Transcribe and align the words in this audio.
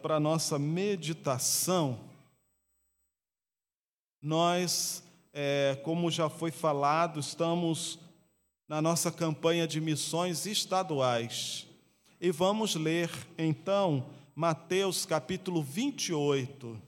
para 0.00 0.20
nossa 0.20 0.58
meditação, 0.58 1.98
nós, 4.22 5.02
é, 5.32 5.78
como 5.82 6.10
já 6.10 6.28
foi 6.30 6.50
falado, 6.50 7.20
estamos 7.20 7.98
na 8.66 8.80
nossa 8.80 9.12
campanha 9.12 9.66
de 9.66 9.80
missões 9.80 10.46
estaduais. 10.46 11.66
E 12.20 12.30
vamos 12.30 12.74
ler 12.74 13.10
então 13.36 14.06
Mateus 14.34 15.04
capítulo 15.04 15.62
28. 15.62 16.80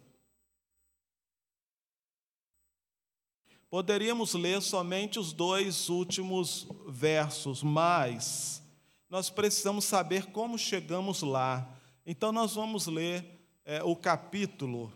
Poderíamos 3.68 4.32
ler 4.32 4.62
somente 4.62 5.18
os 5.18 5.32
dois 5.32 5.90
últimos 5.90 6.66
versos, 6.88 7.62
mas 7.62 8.62
nós 9.10 9.28
precisamos 9.28 9.84
saber 9.84 10.26
como 10.26 10.58
chegamos 10.58 11.22
lá. 11.22 11.68
Então, 12.08 12.30
nós 12.30 12.54
vamos 12.54 12.86
ler 12.86 13.24
é, 13.64 13.82
o 13.82 13.96
capítulo 13.96 14.92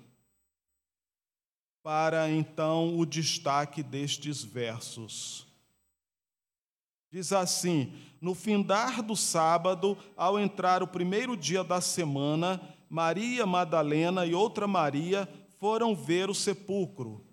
para 1.83 2.31
então 2.31 2.97
o 2.97 3.05
destaque 3.05 3.83
destes 3.83 4.45
versos. 4.45 5.45
Diz 7.11 7.33
assim: 7.33 7.93
No 8.21 8.33
findar 8.33 9.03
do 9.03 9.17
sábado, 9.17 9.99
ao 10.17 10.39
entrar 10.39 10.85
o 10.85 10.87
primeiro 10.87 11.37
dia 11.37 11.65
da 11.65 11.81
semana, 11.81 12.61
Maria 12.89 13.45
Madalena 13.45 14.25
e 14.25 14.33
outra 14.33 14.69
Maria 14.69 15.29
foram 15.59 15.97
ver 15.97 16.31
o 16.31 16.35
sepulcro. 16.35 17.27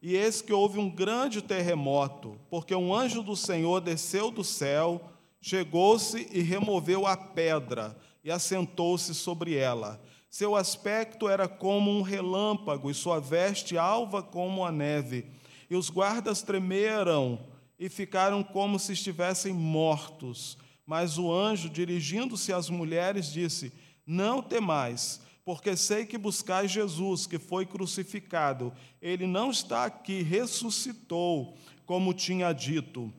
E 0.00 0.16
eis 0.16 0.40
que 0.40 0.54
houve 0.54 0.78
um 0.78 0.88
grande 0.88 1.42
terremoto, 1.42 2.40
porque 2.48 2.74
um 2.74 2.94
anjo 2.94 3.22
do 3.22 3.36
Senhor 3.36 3.82
desceu 3.82 4.30
do 4.30 4.42
céu, 4.42 5.12
chegou-se 5.38 6.26
e 6.32 6.40
removeu 6.40 7.06
a 7.06 7.14
pedra 7.14 7.94
e 8.22 8.30
assentou-se 8.30 9.14
sobre 9.14 9.54
ela. 9.54 10.00
Seu 10.30 10.54
aspecto 10.54 11.28
era 11.28 11.48
como 11.48 11.90
um 11.90 12.02
relâmpago 12.02 12.90
e 12.90 12.94
sua 12.94 13.18
veste 13.18 13.76
alva 13.76 14.22
como 14.22 14.64
a 14.64 14.70
neve. 14.70 15.26
E 15.68 15.74
os 15.74 15.90
guardas 15.90 16.40
tremeram 16.40 17.38
e 17.78 17.88
ficaram 17.88 18.42
como 18.42 18.78
se 18.78 18.92
estivessem 18.92 19.52
mortos. 19.52 20.56
Mas 20.86 21.18
o 21.18 21.32
anjo, 21.32 21.68
dirigindo-se 21.68 22.52
às 22.52 22.68
mulheres, 22.68 23.32
disse: 23.32 23.72
Não 24.06 24.42
temais, 24.42 25.20
porque 25.44 25.76
sei 25.76 26.04
que 26.06 26.18
buscais 26.18 26.70
Jesus, 26.70 27.26
que 27.26 27.38
foi 27.38 27.66
crucificado. 27.66 28.72
Ele 29.00 29.26
não 29.26 29.50
está 29.50 29.84
aqui, 29.84 30.22
ressuscitou, 30.22 31.56
como 31.86 32.14
tinha 32.14 32.52
dito. 32.52 33.12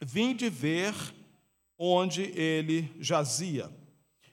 Vinde 0.00 0.50
ver 0.50 0.94
onde 1.78 2.22
ele 2.38 2.92
jazia. 2.98 3.70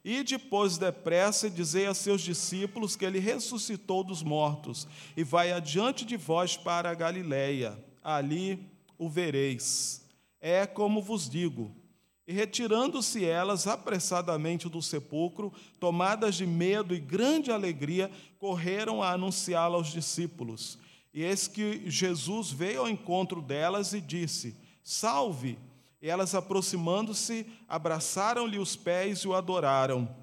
E 0.04 0.22
depois 0.22 0.78
depressa 0.78 1.50
dizei 1.50 1.86
a 1.86 1.94
seus 1.94 2.22
discípulos 2.22 2.96
que 2.96 3.06
ele 3.06 3.20
ressuscitou 3.20 4.04
dos 4.04 4.22
mortos 4.22 4.86
e 5.16 5.24
vai 5.24 5.54
adiante 5.54 6.04
de 6.04 6.18
vós 6.18 6.58
para 6.58 6.90
a 6.90 6.94
Galiléia. 6.94 7.82
Ali 8.04 8.70
o 8.98 9.10
vereis. 9.10 10.06
É 10.42 10.66
como 10.66 11.02
vos 11.02 11.30
digo. 11.30 11.74
E 12.28 12.34
retirando-se 12.34 13.24
elas 13.24 13.66
apressadamente 13.66 14.70
do 14.70 14.82
sepulcro, 14.82 15.54
tomadas 15.80 16.36
de 16.36 16.46
medo 16.46 16.94
e 16.94 17.00
grande 17.00 17.52
alegria, 17.52 18.10
correram 18.40 19.02
a 19.02 19.12
anunciá-la 19.12 19.76
aos 19.76 19.88
discípulos. 19.92 20.78
E 21.14 21.22
eis 21.22 21.48
que 21.48 21.90
Jesus 21.90 22.50
veio 22.52 22.82
ao 22.82 22.90
encontro 22.90 23.42
delas 23.42 23.94
e 23.94 24.02
disse: 24.02 24.56
Salve! 24.84 25.58
E 26.04 26.10
elas, 26.10 26.36
aproximando-se, 26.36 27.48
abraçaram-lhe 27.66 28.60
os 28.60 28.76
pés 28.76 29.20
e 29.20 29.28
o 29.30 29.34
adoraram. 29.34 30.14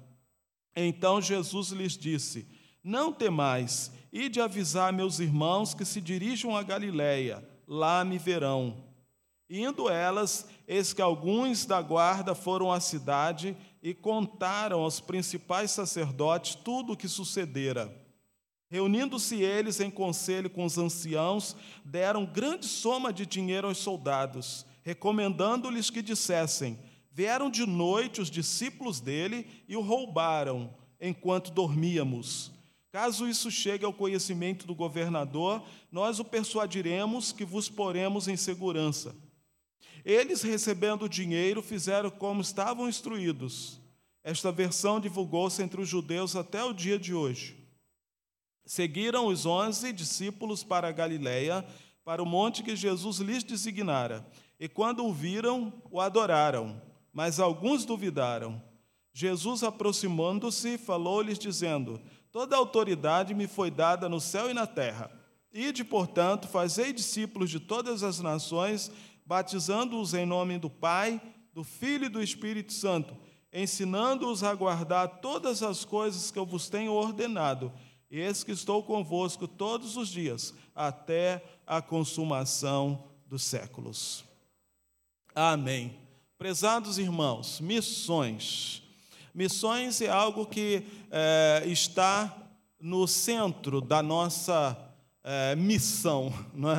Então 0.75 1.19
Jesus 1.19 1.69
lhes 1.69 1.97
disse: 1.97 2.47
Não 2.83 3.11
temais, 3.11 3.91
ide 4.13 4.39
avisar 4.39 4.93
meus 4.93 5.17
irmãos 5.17 5.73
que 5.73 5.83
se 5.83 5.99
dirijam 5.99 6.55
a 6.55 6.61
Galiléia, 6.61 7.43
lá 7.67 8.05
me 8.05 8.19
verão. 8.19 8.85
Indo 9.49 9.89
elas, 9.89 10.47
eis 10.67 10.93
que 10.93 11.01
alguns 11.01 11.65
da 11.65 11.81
guarda 11.81 12.35
foram 12.35 12.71
à 12.71 12.79
cidade 12.79 13.57
e 13.81 13.91
contaram 13.91 14.81
aos 14.81 14.99
principais 14.99 15.71
sacerdotes 15.71 16.53
tudo 16.53 16.93
o 16.93 16.97
que 16.97 17.07
sucedera. 17.07 17.91
Reunindo-se 18.69 19.41
eles 19.41 19.79
em 19.79 19.89
conselho 19.89 20.47
com 20.47 20.63
os 20.63 20.77
anciãos, 20.77 21.55
deram 21.83 22.23
grande 22.23 22.67
soma 22.67 23.11
de 23.11 23.25
dinheiro 23.25 23.67
aos 23.67 23.79
soldados 23.79 24.69
recomendando-lhes 24.83 25.89
que 25.89 26.01
dissessem: 26.01 26.79
Vieram 27.11 27.49
de 27.49 27.65
noite 27.65 28.21
os 28.21 28.29
discípulos 28.29 28.99
dele 28.99 29.47
e 29.67 29.75
o 29.75 29.81
roubaram 29.81 30.73
enquanto 30.99 31.51
dormíamos. 31.51 32.51
Caso 32.91 33.27
isso 33.27 33.49
chegue 33.49 33.85
ao 33.85 33.93
conhecimento 33.93 34.67
do 34.67 34.75
governador, 34.75 35.63
nós 35.91 36.19
o 36.19 36.25
persuadiremos 36.25 37.31
que 37.31 37.45
vos 37.45 37.69
poremos 37.69 38.27
em 38.27 38.35
segurança. 38.35 39.15
Eles, 40.03 40.41
recebendo 40.41 41.05
o 41.05 41.09
dinheiro, 41.09 41.61
fizeram 41.61 42.09
como 42.09 42.41
estavam 42.41 42.89
instruídos. 42.89 43.79
Esta 44.23 44.51
versão 44.51 44.99
divulgou-se 44.99 45.61
entre 45.61 45.81
os 45.81 45.87
judeus 45.87 46.35
até 46.35 46.63
o 46.63 46.73
dia 46.73 46.99
de 46.99 47.13
hoje. 47.13 47.57
Seguiram 48.65 49.27
os 49.27 49.45
onze 49.45 49.91
discípulos 49.91 50.63
para 50.63 50.87
a 50.87 50.91
Galiléia, 50.91 51.65
para 52.03 52.21
o 52.21 52.25
monte 52.25 52.63
que 52.63 52.75
Jesus 52.75 53.17
lhes 53.17 53.43
designara. 53.43 54.25
E 54.61 54.69
quando 54.69 55.03
o 55.03 55.11
viram, 55.11 55.73
o 55.89 55.99
adoraram, 55.99 56.79
mas 57.11 57.39
alguns 57.39 57.83
duvidaram. 57.83 58.61
Jesus, 59.11 59.63
aproximando-se, 59.63 60.77
falou-lhes, 60.77 61.39
dizendo: 61.39 61.99
Toda 62.31 62.55
autoridade 62.55 63.33
me 63.33 63.47
foi 63.47 63.71
dada 63.71 64.07
no 64.07 64.21
céu 64.21 64.51
e 64.51 64.53
na 64.53 64.67
terra. 64.67 65.09
Ide, 65.51 65.83
portanto, 65.83 66.47
fazei 66.47 66.93
discípulos 66.93 67.49
de 67.49 67.59
todas 67.59 68.03
as 68.03 68.19
nações, 68.19 68.91
batizando-os 69.25 70.13
em 70.13 70.27
nome 70.27 70.59
do 70.59 70.69
Pai, 70.69 71.19
do 71.51 71.63
Filho 71.63 72.05
e 72.05 72.09
do 72.09 72.21
Espírito 72.21 72.71
Santo, 72.71 73.17
ensinando-os 73.51 74.43
a 74.43 74.53
guardar 74.53 75.21
todas 75.21 75.63
as 75.63 75.83
coisas 75.83 76.29
que 76.29 76.37
eu 76.37 76.45
vos 76.45 76.69
tenho 76.69 76.93
ordenado. 76.93 77.73
Eis 78.11 78.43
que 78.43 78.51
estou 78.51 78.83
convosco 78.83 79.47
todos 79.47 79.97
os 79.97 80.07
dias, 80.07 80.53
até 80.75 81.43
a 81.65 81.81
consumação 81.81 83.05
dos 83.25 83.41
séculos. 83.41 84.29
Amém. 85.33 85.97
Prezados 86.37 86.97
irmãos, 86.97 87.61
missões. 87.61 88.83
Missões 89.33 90.01
é 90.01 90.09
algo 90.09 90.45
que 90.45 90.83
é, 91.09 91.63
está 91.67 92.35
no 92.79 93.07
centro 93.07 93.79
da 93.79 94.03
nossa 94.03 94.77
é, 95.23 95.55
missão. 95.55 96.33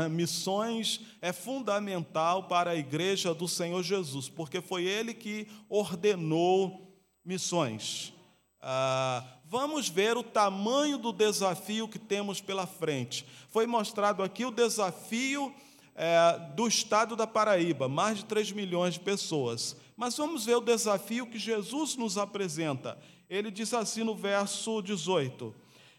É? 0.05 0.09
Missões 0.09 1.01
é 1.23 1.33
fundamental 1.33 2.45
para 2.45 2.73
a 2.73 2.77
igreja 2.77 3.33
do 3.33 3.49
Senhor 3.49 3.83
Jesus, 3.83 4.29
porque 4.29 4.61
foi 4.61 4.85
Ele 4.85 5.15
que 5.15 5.49
ordenou 5.67 6.95
missões. 7.25 8.13
Ah, 8.61 9.25
vamos 9.47 9.89
ver 9.89 10.17
o 10.17 10.23
tamanho 10.23 10.99
do 10.99 11.11
desafio 11.11 11.89
que 11.89 11.99
temos 11.99 12.41
pela 12.41 12.67
frente. 12.67 13.25
Foi 13.49 13.67
mostrado 13.67 14.23
aqui 14.23 14.45
o 14.45 14.51
desafio 14.51 15.55
é, 16.03 16.37
do 16.57 16.67
estado 16.67 17.15
da 17.15 17.29
Paraíba, 17.29 17.89
mais 17.89 18.19
de 18.19 18.25
3 18.25 18.51
milhões 18.51 18.95
de 18.95 19.01
pessoas. 19.01 19.77
Mas 19.97 20.17
vamos 20.17 20.45
ver 20.45 20.57
o 20.57 20.61
desafio 20.61 21.29
que 21.29 21.39
Jesus 21.39 21.95
nos 21.95 22.19
apresenta. 22.19 22.99
Ele 23.31 23.53
diz 23.53 23.73
assim 23.73 24.03
no 24.03 24.13
verso 24.13 24.83
18: 24.83 25.55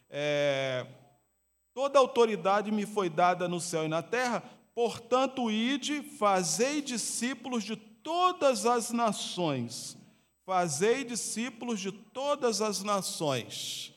é, 0.09 0.85
Toda 1.73 1.99
autoridade 1.99 2.69
me 2.69 2.85
foi 2.85 3.09
dada 3.09 3.47
no 3.47 3.61
céu 3.61 3.85
e 3.85 3.87
na 3.87 4.01
terra, 4.01 4.43
portanto, 4.75 5.49
ide, 5.49 6.03
fazei 6.03 6.81
discípulos 6.81 7.63
de 7.63 7.77
todas 7.77 8.65
as 8.65 8.91
nações. 8.91 9.97
Fazei 10.45 11.05
discípulos 11.05 11.79
de 11.79 11.93
todas 11.93 12.61
as 12.61 12.83
nações. 12.83 13.93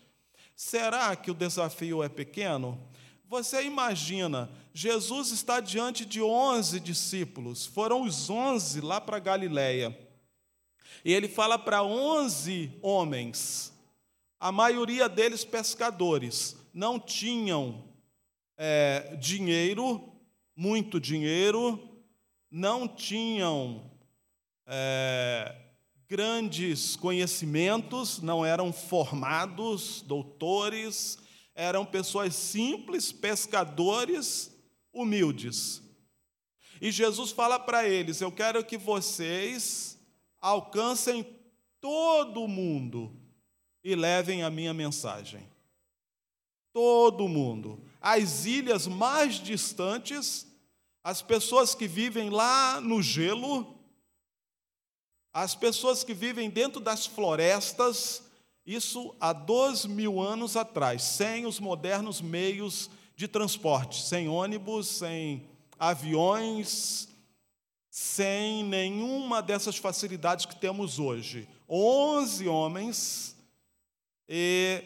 Será 0.54 1.16
que 1.16 1.32
o 1.32 1.34
desafio 1.34 2.00
é 2.00 2.09
pequeno? 2.09 2.80
Você 3.28 3.64
imagina, 3.64 4.48
Jesus 4.78 5.30
está 5.30 5.58
diante 5.58 6.04
de 6.04 6.20
onze 6.20 6.78
discípulos, 6.78 7.64
foram 7.64 8.02
os 8.02 8.28
onze 8.28 8.82
lá 8.82 9.00
para 9.00 9.18
Galiléia. 9.18 9.98
E 11.02 11.14
ele 11.14 11.28
fala 11.28 11.58
para 11.58 11.82
onze 11.82 12.70
homens, 12.82 13.72
a 14.38 14.52
maioria 14.52 15.08
deles 15.08 15.46
pescadores, 15.46 16.54
não 16.74 17.00
tinham 17.00 17.84
é, 18.58 19.16
dinheiro, 19.18 20.12
muito 20.54 21.00
dinheiro, 21.00 21.80
não 22.50 22.86
tinham 22.86 23.90
é, 24.66 25.56
grandes 26.06 26.96
conhecimentos, 26.96 28.20
não 28.20 28.44
eram 28.44 28.74
formados, 28.74 30.02
doutores, 30.02 31.16
eram 31.54 31.86
pessoas 31.86 32.34
simples, 32.34 33.10
pescadores, 33.10 34.54
humildes. 34.97 35.83
E 36.81 36.91
Jesus 36.91 37.31
fala 37.31 37.59
para 37.59 37.89
eles: 37.89 38.21
Eu 38.21 38.33
quero 38.33 38.65
que 38.65 38.77
vocês 38.77 39.98
alcancem 40.41 41.27
todo 41.81 42.48
mundo 42.48 43.15
e 43.84 43.95
levem 43.95 44.43
a 44.43 44.51
minha 44.51 44.75
mensagem. 44.75 45.48
Todo 46.72 47.28
mundo. 47.28 47.81
As 48.01 48.45
ilhas 48.45 48.87
mais 48.87 49.37
distantes, 49.37 50.47
as 51.03 51.22
pessoas 51.22 51.75
que 51.75 51.87
vivem 51.87 52.31
lá 52.31 52.81
no 52.81 53.03
gelo, 53.03 53.77
as 55.33 55.54
pessoas 55.54 56.03
que 56.03 56.13
vivem 56.13 56.51
dentro 56.51 56.81
das 56.81 57.07
florestas, 57.07 58.22
isso 58.66 59.15
há 59.21 59.33
dois 59.33 59.87
mil 59.87 60.21
anos 60.21 60.57
atrás, 60.57 61.03
sem 61.03 61.47
os 61.47 61.60
modernos 61.60 62.21
meios 62.21 62.89
de 62.89 62.97
transporte, 63.27 64.03
sem 64.03 64.28
ônibus, 64.28 64.86
sem 64.89 65.48
aviões, 65.78 67.09
sem 67.89 68.63
nenhuma 68.63 69.41
dessas 69.41 69.78
facilidades 69.78 70.45
que 70.45 70.54
temos 70.54 70.98
hoje. 70.98 71.48
Onze 71.66 72.47
homens 72.47 73.34
e 74.28 74.83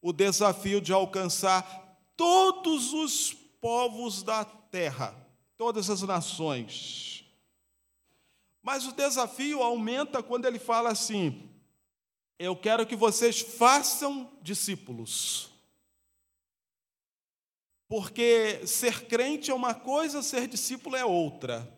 o 0.00 0.12
desafio 0.12 0.80
de 0.80 0.92
alcançar 0.92 1.98
todos 2.16 2.92
os 2.92 3.32
povos 3.60 4.22
da 4.22 4.44
terra, 4.44 5.14
todas 5.56 5.90
as 5.90 6.02
nações. 6.02 7.24
Mas 8.62 8.86
o 8.86 8.92
desafio 8.92 9.62
aumenta 9.62 10.22
quando 10.22 10.46
ele 10.46 10.58
fala 10.58 10.90
assim: 10.90 11.50
Eu 12.38 12.54
quero 12.54 12.86
que 12.86 12.94
vocês 12.94 13.40
façam 13.40 14.30
discípulos. 14.40 15.53
Porque 17.94 18.66
ser 18.66 19.04
crente 19.04 19.52
é 19.52 19.54
uma 19.54 19.72
coisa, 19.72 20.20
ser 20.20 20.48
discípulo 20.48 20.96
é 20.96 21.04
outra. 21.04 21.72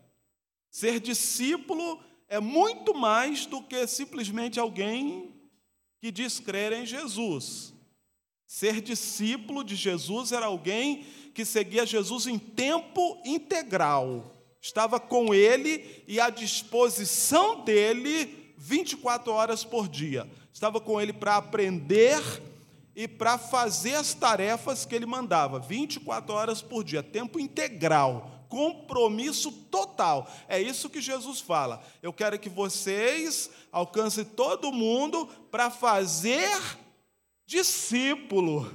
Ser 0.71 0.99
discípulo 0.99 2.03
é 2.27 2.41
muito 2.41 2.95
mais 2.95 3.45
do 3.45 3.61
que 3.61 3.87
simplesmente 3.87 4.59
alguém 4.59 5.35
que 6.01 6.11
diz 6.11 6.41
crer 6.41 6.73
em 6.73 6.87
Jesus. 6.87 7.75
Ser 8.47 8.81
discípulo 8.81 9.63
de 9.63 9.77
Jesus 9.77 10.33
era 10.33 10.47
alguém 10.47 11.05
que 11.35 11.45
seguia 11.45 11.85
Jesus 11.85 12.27
em 12.27 12.39
tempo 12.39 13.21
integral. 13.23 14.33
Estava 14.59 14.99
com 14.99 15.35
ele 15.35 16.03
e 16.09 16.19
à 16.19 16.31
disposição 16.31 17.63
dele 17.63 18.55
24 18.57 19.31
horas 19.31 19.65
por 19.65 19.87
dia. 19.87 20.27
Estava 20.51 20.81
com 20.81 20.99
ele 20.99 21.13
para 21.13 21.37
aprender 21.37 22.23
e 22.97 23.07
para 23.07 23.37
fazer 23.37 23.95
as 23.95 24.15
tarefas 24.15 24.87
que 24.87 24.95
ele 24.95 25.05
mandava, 25.05 25.61
24 25.61 26.35
horas 26.35 26.63
por 26.63 26.83
dia, 26.83 27.03
tempo 27.03 27.39
integral 27.39 28.33
compromisso 28.49 29.51
total. 29.51 30.31
É 30.49 30.61
isso 30.61 30.89
que 30.89 31.01
Jesus 31.01 31.41
fala. 31.41 31.83
Eu 32.03 32.13
quero 32.13 32.39
que 32.39 32.49
vocês 32.49 33.51
alcancem 33.73 34.25
todo 34.25 34.73
mundo 34.73 35.27
para 35.51 35.69
fazer 35.69 36.57
discípulo. 37.45 38.71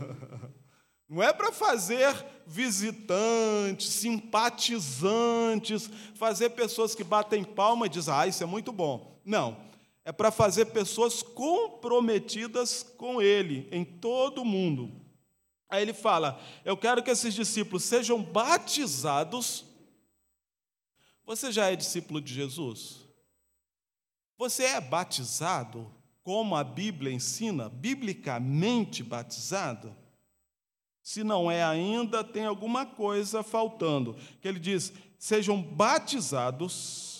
Não 1.09 1.21
é 1.21 1.33
para 1.33 1.51
fazer 1.51 2.13
visitantes, 2.47 3.89
simpatizantes, 3.89 5.89
fazer 6.15 6.51
pessoas 6.51 6.95
que 6.95 7.03
batem 7.03 7.43
palma 7.43 7.85
e 7.85 7.89
dizem, 7.89 8.13
ah, 8.13 8.27
isso 8.27 8.43
é 8.43 8.45
muito 8.45 8.71
bom. 8.71 9.19
Não. 9.25 9.70
É 10.03 10.11
para 10.11 10.31
fazer 10.31 10.65
pessoas 10.67 11.21
comprometidas 11.21 12.83
com 12.97 13.21
Ele, 13.21 13.67
em 13.71 13.85
todo 13.85 14.41
o 14.41 14.45
mundo. 14.45 14.91
Aí 15.69 15.81
ele 15.81 15.93
fala: 15.93 16.39
Eu 16.65 16.75
quero 16.75 17.01
que 17.01 17.09
esses 17.09 17.33
discípulos 17.33 17.83
sejam 17.83 18.21
batizados. 18.21 19.65
Você 21.25 21.51
já 21.51 21.71
é 21.71 21.75
discípulo 21.75 22.19
de 22.19 22.33
Jesus? 22.33 23.07
Você 24.37 24.65
é 24.65 24.81
batizado 24.81 25.89
como 26.23 26.55
a 26.55 26.63
Bíblia 26.63 27.13
ensina, 27.13 27.69
biblicamente 27.69 29.03
batizado? 29.03 29.95
Se 31.01 31.23
não 31.23 31.49
é 31.49 31.63
ainda, 31.63 32.23
tem 32.23 32.45
alguma 32.45 32.85
coisa 32.85 33.41
faltando. 33.41 34.15
Que 34.41 34.47
ele 34.47 34.59
diz: 34.59 34.91
sejam 35.17 35.61
batizados, 35.61 37.10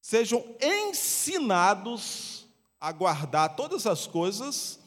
sejam 0.00 0.44
ensinados 0.60 2.46
a 2.80 2.90
guardar 2.92 3.54
todas 3.56 3.86
as 3.86 4.06
coisas 4.06 4.80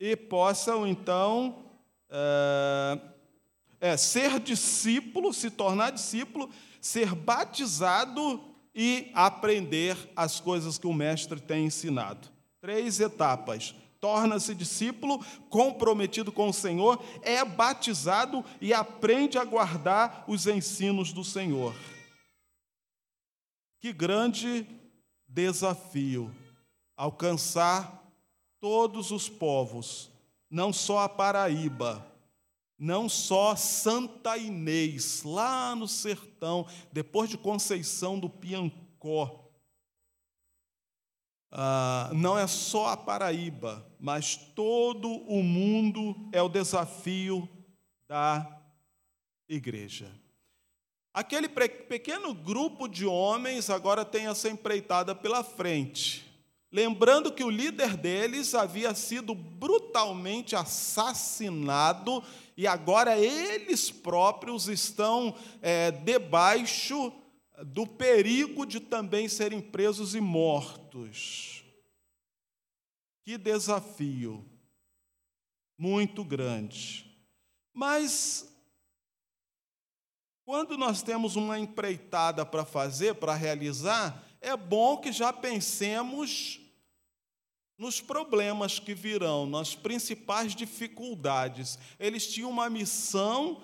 e 0.00 0.16
possam 0.16 0.86
então 0.86 1.64
é, 2.10 3.00
é, 3.80 3.96
ser 3.96 4.40
discípulo, 4.40 5.32
se 5.32 5.50
tornar 5.50 5.90
discípulo, 5.90 6.50
ser 6.80 7.14
batizado 7.14 8.42
e 8.74 9.10
aprender 9.14 9.96
as 10.16 10.40
coisas 10.40 10.78
que 10.78 10.86
o 10.86 10.92
Mestre 10.92 11.40
tem 11.40 11.66
ensinado. 11.66 12.28
Três 12.60 13.00
etapas. 13.00 13.74
Torna-se 14.00 14.54
discípulo, 14.54 15.24
comprometido 15.48 16.32
com 16.32 16.48
o 16.48 16.52
Senhor, 16.52 17.00
é 17.22 17.44
batizado 17.44 18.44
e 18.60 18.74
aprende 18.74 19.38
a 19.38 19.44
guardar 19.44 20.24
os 20.26 20.48
ensinos 20.48 21.12
do 21.12 21.22
Senhor. 21.22 21.72
Que 23.82 23.92
grande 23.92 24.64
desafio 25.26 26.32
alcançar 26.96 28.08
todos 28.60 29.10
os 29.10 29.28
povos, 29.28 30.08
não 30.48 30.72
só 30.72 31.00
a 31.00 31.08
Paraíba, 31.08 32.06
não 32.78 33.08
só 33.08 33.56
Santa 33.56 34.38
Inês, 34.38 35.24
lá 35.24 35.74
no 35.74 35.88
sertão, 35.88 36.64
depois 36.92 37.28
de 37.28 37.36
Conceição 37.36 38.20
do 38.20 38.30
Piancó. 38.30 39.50
Ah, 41.50 42.08
não 42.14 42.38
é 42.38 42.46
só 42.46 42.86
a 42.86 42.96
Paraíba, 42.96 43.84
mas 43.98 44.36
todo 44.36 45.08
o 45.10 45.42
mundo 45.42 46.28
é 46.30 46.40
o 46.40 46.48
desafio 46.48 47.48
da 48.06 48.62
igreja. 49.48 50.21
Aquele 51.14 51.48
pequeno 51.48 52.32
grupo 52.32 52.88
de 52.88 53.04
homens 53.04 53.68
agora 53.68 54.04
tem 54.04 54.26
essa 54.26 54.48
empreitada 54.48 55.14
pela 55.14 55.44
frente. 55.44 56.24
Lembrando 56.70 57.30
que 57.30 57.44
o 57.44 57.50
líder 57.50 57.98
deles 57.98 58.54
havia 58.54 58.94
sido 58.94 59.34
brutalmente 59.34 60.56
assassinado 60.56 62.24
e 62.56 62.66
agora 62.66 63.18
eles 63.18 63.90
próprios 63.90 64.68
estão 64.68 65.36
é, 65.60 65.90
debaixo 65.90 67.12
do 67.66 67.86
perigo 67.86 68.64
de 68.64 68.80
também 68.80 69.28
serem 69.28 69.60
presos 69.60 70.14
e 70.14 70.20
mortos. 70.20 71.62
Que 73.22 73.36
desafio 73.36 74.42
muito 75.78 76.24
grande. 76.24 77.04
Mas 77.74 78.51
quando 80.52 80.76
nós 80.76 81.00
temos 81.00 81.34
uma 81.34 81.58
empreitada 81.58 82.44
para 82.44 82.62
fazer, 82.62 83.14
para 83.14 83.32
realizar, 83.34 84.22
é 84.38 84.54
bom 84.54 84.98
que 84.98 85.10
já 85.10 85.32
pensemos 85.32 86.60
nos 87.78 88.02
problemas 88.02 88.78
que 88.78 88.92
virão, 88.92 89.46
nas 89.46 89.74
principais 89.74 90.54
dificuldades. 90.54 91.78
Eles 91.98 92.30
tinham 92.30 92.50
uma 92.50 92.68
missão, 92.68 93.62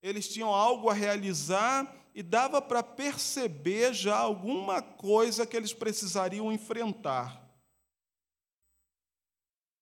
eles 0.00 0.28
tinham 0.28 0.54
algo 0.54 0.88
a 0.88 0.94
realizar 0.94 1.92
e 2.14 2.22
dava 2.22 2.62
para 2.62 2.80
perceber 2.80 3.92
já 3.92 4.16
alguma 4.16 4.80
coisa 4.80 5.44
que 5.44 5.56
eles 5.56 5.72
precisariam 5.72 6.52
enfrentar. 6.52 7.44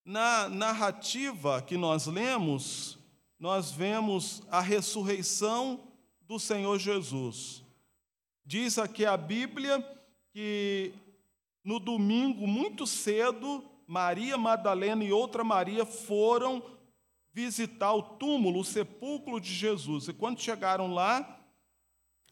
Na 0.02 0.48
narrativa 0.48 1.60
que 1.60 1.76
nós 1.76 2.06
lemos, 2.06 2.98
nós 3.38 3.70
vemos 3.70 4.42
a 4.50 4.62
ressurreição 4.62 5.87
do 6.28 6.38
Senhor 6.38 6.78
Jesus. 6.78 7.64
Diz 8.44 8.78
aqui 8.78 9.06
a 9.06 9.16
Bíblia 9.16 9.82
que 10.30 10.92
no 11.64 11.80
domingo, 11.80 12.46
muito 12.46 12.86
cedo, 12.86 13.64
Maria 13.86 14.36
Madalena 14.36 15.02
e 15.02 15.10
outra 15.10 15.42
Maria 15.42 15.86
foram 15.86 16.62
visitar 17.32 17.94
o 17.94 18.02
túmulo, 18.02 18.60
o 18.60 18.64
sepulcro 18.64 19.40
de 19.40 19.54
Jesus. 19.54 20.08
E 20.08 20.12
quando 20.12 20.40
chegaram 20.40 20.92
lá, 20.92 21.40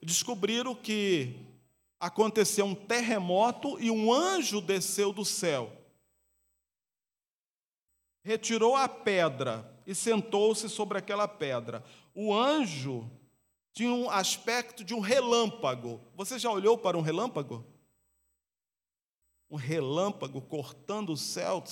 descobriram 0.03 0.75
que 0.75 1.35
aconteceu 1.99 2.67
um 2.67 2.75
terremoto 2.75 3.81
e 3.81 3.91
um 3.91 4.13
anjo 4.13 4.61
desceu 4.61 5.11
do 5.11 5.25
céu. 5.25 5.73
Retirou 8.23 8.77
a 8.77 8.89
pedra 8.89 9.75
e 9.87 9.95
sentou-se 9.95 10.69
sobre 10.69 10.99
aquela 10.99 11.27
pedra. 11.27 11.83
O 12.15 12.35
anjo 12.35 13.11
tinha 13.77 13.93
um 13.93 14.11
aspecto 14.11 14.83
de 14.83 14.93
um 14.93 15.01
relâmpago. 15.01 16.01
Você 16.17 16.39
já 16.39 16.51
olhou 16.51 16.77
para 16.77 16.99
um 16.99 17.03
relâmpago? 17.03 17.65
um 19.51 19.57
relâmpago 19.57 20.41
cortando 20.41 21.11
o 21.11 21.17
céu. 21.17 21.63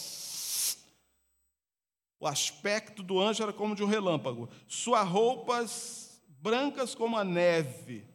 O 2.20 2.26
aspecto 2.26 3.02
do 3.02 3.20
anjo 3.20 3.42
era 3.42 3.52
como 3.52 3.74
de 3.74 3.82
um 3.82 3.86
relâmpago. 3.86 4.48
Suas 4.66 5.06
roupas 5.06 6.22
brancas 6.28 6.94
como 6.94 7.16
a 7.16 7.24
neve. 7.24 8.06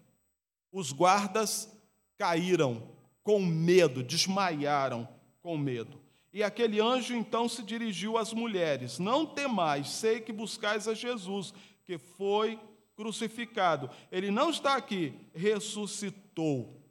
Os 0.72 0.92
guardas 0.92 1.70
caíram 2.18 2.90
com 3.24 3.40
medo, 3.40 4.04
desmaiaram 4.04 5.08
com 5.42 5.58
medo. 5.58 6.00
E 6.32 6.44
aquele 6.44 6.80
anjo 6.80 7.16
então 7.16 7.50
se 7.50 7.64
dirigiu 7.64 8.18
às 8.18 8.34
mulheres: 8.34 9.00
Não 9.00 9.26
temais, 9.26 9.90
sei 9.90 10.22
que 10.22 10.32
buscais 10.32 10.88
a 10.88 10.94
Jesus, 10.94 11.54
que 11.84 11.98
foi 11.98 12.60
crucificado. 13.00 13.90
Ele 14.12 14.30
não 14.30 14.50
está 14.50 14.76
aqui, 14.76 15.14
ressuscitou. 15.34 16.84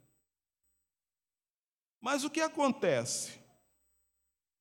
Mas 2.01 2.25
o 2.25 2.31
que 2.31 2.41
acontece? 2.41 3.33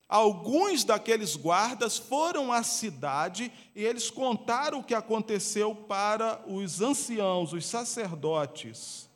Alguns 0.09 0.83
daqueles 0.83 1.37
guardas 1.37 1.97
foram 1.97 2.51
à 2.51 2.63
cidade 2.63 3.49
e 3.73 3.81
eles 3.81 4.09
contaram 4.09 4.79
o 4.79 4.83
que 4.83 4.93
aconteceu 4.93 5.73
para 5.73 6.43
os 6.45 6.81
anciãos, 6.81 7.53
os 7.53 7.65
sacerdotes. 7.65 9.09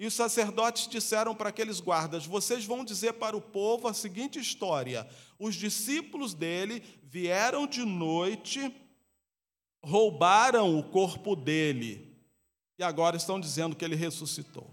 E 0.00 0.06
os 0.06 0.14
sacerdotes 0.14 0.88
disseram 0.88 1.32
para 1.32 1.50
aqueles 1.50 1.78
guardas: 1.78 2.26
Vocês 2.26 2.64
vão 2.64 2.84
dizer 2.84 3.12
para 3.14 3.36
o 3.36 3.40
povo 3.40 3.86
a 3.86 3.94
seguinte 3.94 4.40
história: 4.40 5.08
os 5.38 5.54
discípulos 5.54 6.34
dele 6.34 6.82
vieram 7.04 7.68
de 7.68 7.84
noite, 7.84 8.74
roubaram 9.82 10.78
o 10.78 10.82
corpo 10.82 11.34
dele, 11.34 12.16
e 12.78 12.82
agora 12.82 13.16
estão 13.16 13.40
dizendo 13.40 13.76
que 13.76 13.84
ele 13.84 13.96
ressuscitou. 13.96 14.70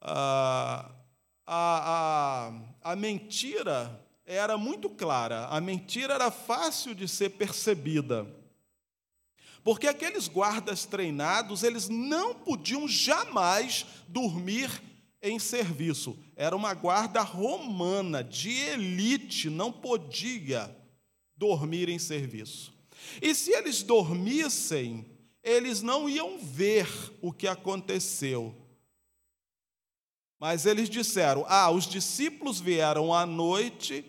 Ah, 0.00 0.90
a, 1.46 2.52
a, 2.82 2.92
a 2.92 2.96
mentira 2.96 4.06
era 4.24 4.56
muito 4.56 4.88
clara, 4.88 5.46
a 5.46 5.60
mentira 5.60 6.14
era 6.14 6.30
fácil 6.30 6.94
de 6.94 7.08
ser 7.08 7.30
percebida. 7.30 8.26
Porque 9.62 9.86
aqueles 9.86 10.26
guardas 10.26 10.86
treinados, 10.86 11.62
eles 11.62 11.88
não 11.88 12.34
podiam 12.34 12.88
jamais 12.88 13.84
dormir 14.08 14.70
em 15.20 15.38
serviço. 15.38 16.18
Era 16.34 16.56
uma 16.56 16.72
guarda 16.72 17.20
romana, 17.20 18.24
de 18.24 18.50
elite, 18.50 19.50
não 19.50 19.70
podia 19.70 20.74
dormir 21.40 21.88
em 21.88 21.98
serviço. 21.98 22.70
E 23.22 23.34
se 23.34 23.50
eles 23.50 23.82
dormissem, 23.82 25.06
eles 25.42 25.80
não 25.80 26.06
iam 26.06 26.38
ver 26.38 26.86
o 27.22 27.32
que 27.32 27.48
aconteceu. 27.48 28.54
Mas 30.38 30.66
eles 30.66 30.90
disseram: 30.90 31.46
Ah, 31.48 31.70
os 31.70 31.86
discípulos 31.86 32.60
vieram 32.60 33.12
à 33.14 33.24
noite 33.24 34.04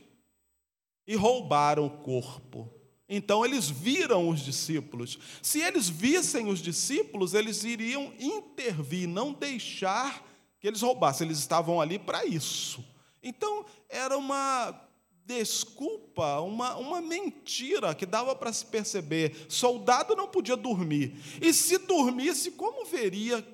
e 1.07 1.15
roubaram 1.15 1.85
o 1.85 2.03
corpo. 2.03 2.69
Então 3.07 3.45
eles 3.45 3.69
viram 3.69 4.27
os 4.27 4.41
discípulos. 4.41 5.17
Se 5.41 5.61
eles 5.61 5.87
vissem 5.87 6.47
os 6.47 6.59
discípulos, 6.59 7.33
eles 7.33 7.63
iriam 7.63 8.13
intervir, 8.19 9.07
não 9.07 9.31
deixar 9.31 10.25
que 10.59 10.67
eles 10.67 10.81
roubassem. 10.81 11.27
Eles 11.27 11.39
estavam 11.39 11.79
ali 11.79 11.97
para 11.97 12.25
isso. 12.25 12.83
Então 13.23 13.65
era 13.89 14.17
uma 14.17 14.90
desculpa, 15.25 16.39
uma, 16.41 16.75
uma 16.77 17.01
mentira 17.01 17.95
que 17.95 18.05
dava 18.05 18.35
para 18.35 18.51
se 18.51 18.65
perceber. 18.65 19.45
Soldado 19.49 20.15
não 20.15 20.27
podia 20.27 20.57
dormir. 20.57 21.15
E 21.41 21.53
se 21.53 21.77
dormisse, 21.77 22.51
como 22.51 22.85
veria 22.85 23.45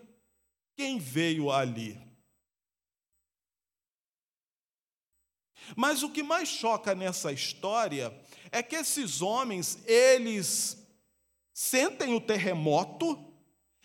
quem 0.75 0.97
veio 0.97 1.51
ali? 1.51 1.99
Mas 5.75 6.03
o 6.03 6.09
que 6.09 6.23
mais 6.23 6.47
choca 6.47 6.95
nessa 6.95 7.31
história 7.31 8.15
é 8.51 8.63
que 8.63 8.75
esses 8.75 9.21
homens, 9.21 9.79
eles 9.85 10.77
sentem 11.53 12.13
o 12.13 12.21
terremoto, 12.21 13.19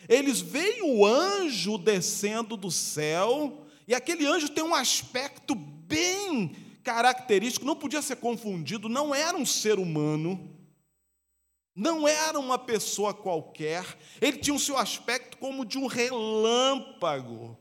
eles 0.09 0.41
veem 0.41 0.83
o 0.83 1.05
anjo 1.05 1.79
descendo 1.79 2.57
do 2.57 2.71
céu, 2.71 3.67
e 3.87 3.95
aquele 3.95 4.27
anjo 4.27 4.49
tem 4.49 4.63
um 4.63 4.75
aspecto 4.75 5.55
bem 5.55 6.55
característico, 6.83 7.67
não 7.67 7.77
podia 7.77 8.03
ser 8.03 8.17
confundido, 8.17 8.89
não 8.89 9.15
era 9.15 9.37
um 9.37 9.47
ser 9.47 9.79
humano, 9.79 10.59
não 11.75 12.07
era 12.07 12.39
uma 12.39 12.59
pessoa 12.59 13.15
qualquer, 13.15 13.85
ele 14.21 14.39
tinha 14.39 14.55
o 14.55 14.61
seu 14.61 14.77
aspecto 14.77 15.39
como 15.39 15.65
de 15.65 15.79
um 15.79 15.87
relâmpago. 15.87 17.59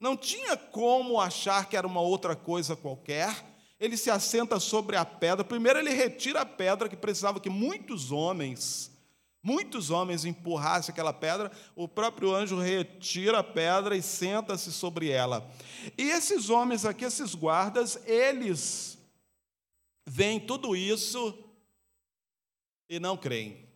Não 0.00 0.16
tinha 0.16 0.56
como 0.56 1.20
achar 1.20 1.68
que 1.68 1.76
era 1.76 1.86
uma 1.86 2.00
outra 2.00 2.34
coisa 2.34 2.74
qualquer. 2.74 3.46
Ele 3.78 3.98
se 3.98 4.10
assenta 4.10 4.58
sobre 4.58 4.96
a 4.96 5.04
pedra. 5.04 5.44
Primeiro, 5.44 5.78
ele 5.78 5.90
retira 5.90 6.40
a 6.40 6.46
pedra, 6.46 6.88
que 6.88 6.96
precisava 6.96 7.38
que 7.38 7.50
muitos 7.50 8.10
homens, 8.10 8.89
muitos 9.42 9.90
homens 9.90 10.24
empurrassem 10.24 10.92
aquela 10.92 11.12
pedra. 11.12 11.50
O 11.74 11.88
próprio 11.88 12.34
anjo 12.34 12.58
retira 12.58 13.38
a 13.38 13.44
pedra 13.44 13.96
e 13.96 14.02
senta-se 14.02 14.72
sobre 14.72 15.10
ela. 15.10 15.50
E 15.96 16.10
esses 16.10 16.50
homens 16.50 16.84
aqui, 16.84 17.04
esses 17.04 17.34
guardas, 17.34 18.00
eles 18.06 18.98
veem 20.06 20.40
tudo 20.40 20.74
isso 20.74 21.38
e 22.88 22.98
não 22.98 23.16
creem. 23.16 23.68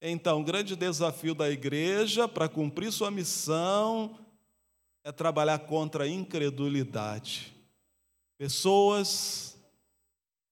Então, 0.00 0.40
o 0.40 0.44
grande 0.44 0.76
desafio 0.76 1.34
da 1.34 1.48
igreja 1.48 2.28
para 2.28 2.48
cumprir 2.48 2.92
sua 2.92 3.10
missão 3.10 4.18
é 5.02 5.12
trabalhar 5.12 5.58
contra 5.60 6.04
a 6.04 6.08
incredulidade. 6.08 7.54
Pessoas, 8.36 9.56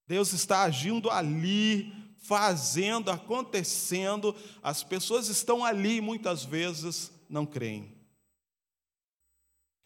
Deus 0.07 0.33
está 0.33 0.63
agindo 0.63 1.11
ali, 1.11 1.93
fazendo, 2.23 3.11
acontecendo, 3.11 4.35
as 4.63 4.83
pessoas 4.83 5.29
estão 5.29 5.65
ali 5.65 5.97
e 5.97 6.01
muitas 6.01 6.45
vezes 6.45 7.13
não 7.29 7.45
creem. 7.45 7.93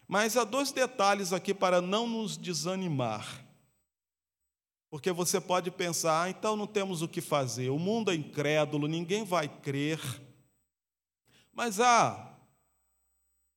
Mas 0.07 0.37
há 0.37 0.45
dois 0.45 0.71
detalhes 0.71 1.33
aqui 1.33 1.53
para 1.53 1.81
não 1.81 2.07
nos 2.07 2.37
desanimar. 2.37 3.45
Porque 4.89 5.11
você 5.11 5.41
pode 5.41 5.71
pensar, 5.71 6.23
ah, 6.23 6.31
então 6.31 6.55
não 6.55 6.67
temos 6.67 7.03
o 7.03 7.09
que 7.09 7.21
fazer, 7.21 7.71
o 7.71 7.79
mundo 7.79 8.11
é 8.11 8.15
incrédulo, 8.15 8.87
ninguém 8.87 9.25
vai 9.25 9.49
crer. 9.49 10.01
Mas 11.53 11.81
há 11.81 12.35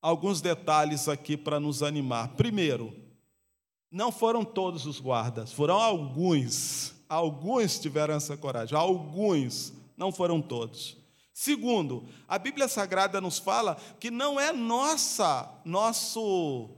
alguns 0.02 0.42
detalhes 0.42 1.08
aqui 1.08 1.38
para 1.38 1.60
nos 1.60 1.84
animar. 1.84 2.30
Primeiro, 2.30 3.09
não 3.92 4.12
foram 4.12 4.44
todos 4.46 4.86
os 4.86 5.00
guardas, 5.00 5.52
foram 5.52 5.80
alguns. 5.80 6.94
Alguns 7.08 7.80
tiveram 7.80 8.14
essa 8.14 8.38
coragem, 8.38 8.78
alguns, 8.78 9.74
não 9.98 10.12
foram 10.12 10.42
todos. 10.42 10.96
Segundo, 11.34 12.06
a 12.28 12.38
Bíblia 12.38 12.68
Sagrada 12.68 13.20
nos 13.20 13.40
fala 13.40 13.78
que 14.00 14.12
não 14.12 14.40
é 14.40 14.52
nossa, 14.52 15.50
nosso 15.66 16.70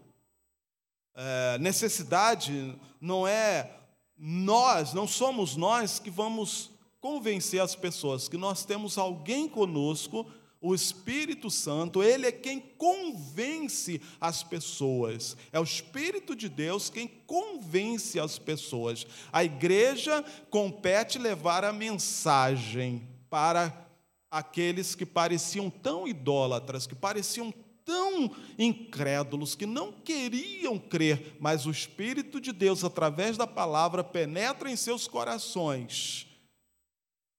é, 1.16 1.58
necessidade, 1.60 2.80
não 3.02 3.28
é 3.28 3.76
nós, 4.18 4.94
não 4.94 5.08
somos 5.08 5.56
nós 5.56 6.00
que 6.00 6.10
vamos 6.10 6.70
convencer 7.02 7.60
as 7.60 7.76
pessoas, 7.76 8.30
que 8.30 8.38
nós 8.38 8.64
temos 8.64 8.98
alguém 8.98 9.50
conosco 9.50 10.32
o 10.62 10.76
Espírito 10.76 11.50
Santo, 11.50 12.04
ele 12.04 12.28
é 12.28 12.32
quem 12.32 12.60
convence 12.60 14.00
as 14.22 14.44
pessoas. 14.44 15.36
É 15.52 15.60
o 15.60 15.64
Espírito 15.64 16.36
de 16.36 16.48
Deus 16.48 16.88
quem 16.88 17.08
convence 17.08 18.20
as 18.20 18.38
pessoas. 18.38 19.08
A 19.34 19.44
igreja 19.44 20.24
compete 20.52 21.18
levar 21.18 21.66
a 21.66 21.74
mensagem 21.74 23.08
para 23.28 23.88
aqueles 24.30 24.94
que 24.94 25.06
pareciam 25.06 25.68
tão 25.68 26.08
idólatras, 26.08 26.86
que 26.86 26.96
pareciam 26.96 27.52
tão 27.84 28.30
incrédulos, 28.58 29.56
que 29.56 29.66
não 29.66 29.92
queriam 29.92 30.78
crer, 30.78 31.38
mas 31.40 31.66
o 31.66 31.72
Espírito 31.72 32.40
de 32.40 32.54
Deus, 32.54 32.84
através 32.84 33.36
da 33.36 33.48
palavra, 33.48 34.04
penetra 34.04 34.70
em 34.70 34.76
seus 34.76 35.08
corações 35.08 36.31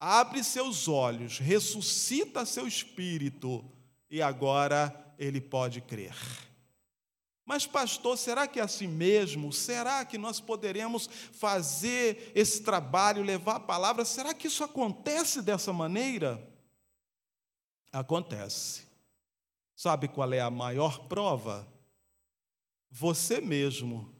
abre 0.04 0.42
seus 0.42 0.88
olhos, 0.88 1.38
ressuscita 1.38 2.44
seu 2.44 2.66
espírito 2.66 3.64
e 4.10 4.20
agora 4.20 5.14
ele 5.16 5.40
pode 5.40 5.80
crer. 5.80 6.12
Mas, 7.44 7.66
pastor, 7.66 8.18
será 8.18 8.48
que 8.48 8.58
é 8.58 8.64
assim 8.64 8.88
mesmo? 8.88 9.52
Será 9.52 10.04
que 10.04 10.18
nós 10.18 10.40
poderemos 10.40 11.06
fazer 11.06 12.32
esse 12.34 12.64
trabalho, 12.64 13.22
levar 13.22 13.56
a 13.56 13.60
palavra? 13.60 14.04
Será 14.04 14.34
que 14.34 14.48
isso 14.48 14.64
acontece 14.64 15.40
dessa 15.40 15.72
maneira? 15.72 16.50
Acontece. 17.92 18.88
Sabe 19.76 20.08
qual 20.08 20.32
é 20.32 20.40
a 20.40 20.50
maior 20.50 21.06
prova? 21.06 21.68
Você 22.90 23.40
mesmo. 23.40 24.12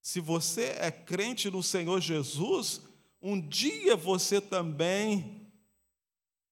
Se 0.00 0.18
você 0.18 0.76
é 0.80 0.90
crente 0.90 1.50
no 1.50 1.62
Senhor 1.62 2.00
Jesus, 2.00 2.87
um 3.20 3.40
dia 3.40 3.96
você 3.96 4.40
também 4.40 5.38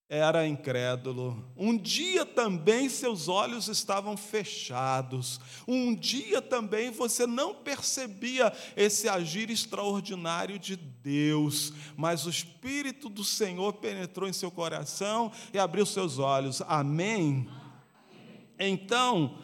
era 0.08 0.46
incrédulo. 0.46 1.52
Um 1.56 1.76
dia 1.76 2.24
também 2.24 2.88
seus 2.88 3.28
olhos 3.28 3.68
estavam 3.68 4.16
fechados. 4.16 5.40
Um 5.66 5.94
dia 5.94 6.40
também 6.40 6.90
você 6.90 7.26
não 7.26 7.54
percebia 7.54 8.52
esse 8.76 9.08
agir 9.08 9.50
extraordinário 9.50 10.58
de 10.58 10.76
Deus, 10.76 11.72
mas 11.96 12.24
o 12.24 12.30
Espírito 12.30 13.08
do 13.08 13.24
Senhor 13.24 13.72
penetrou 13.74 14.28
em 14.28 14.32
seu 14.32 14.50
coração 14.50 15.32
e 15.52 15.58
abriu 15.58 15.84
seus 15.84 16.18
olhos. 16.18 16.62
Amém? 16.62 17.48
Então, 18.58 19.38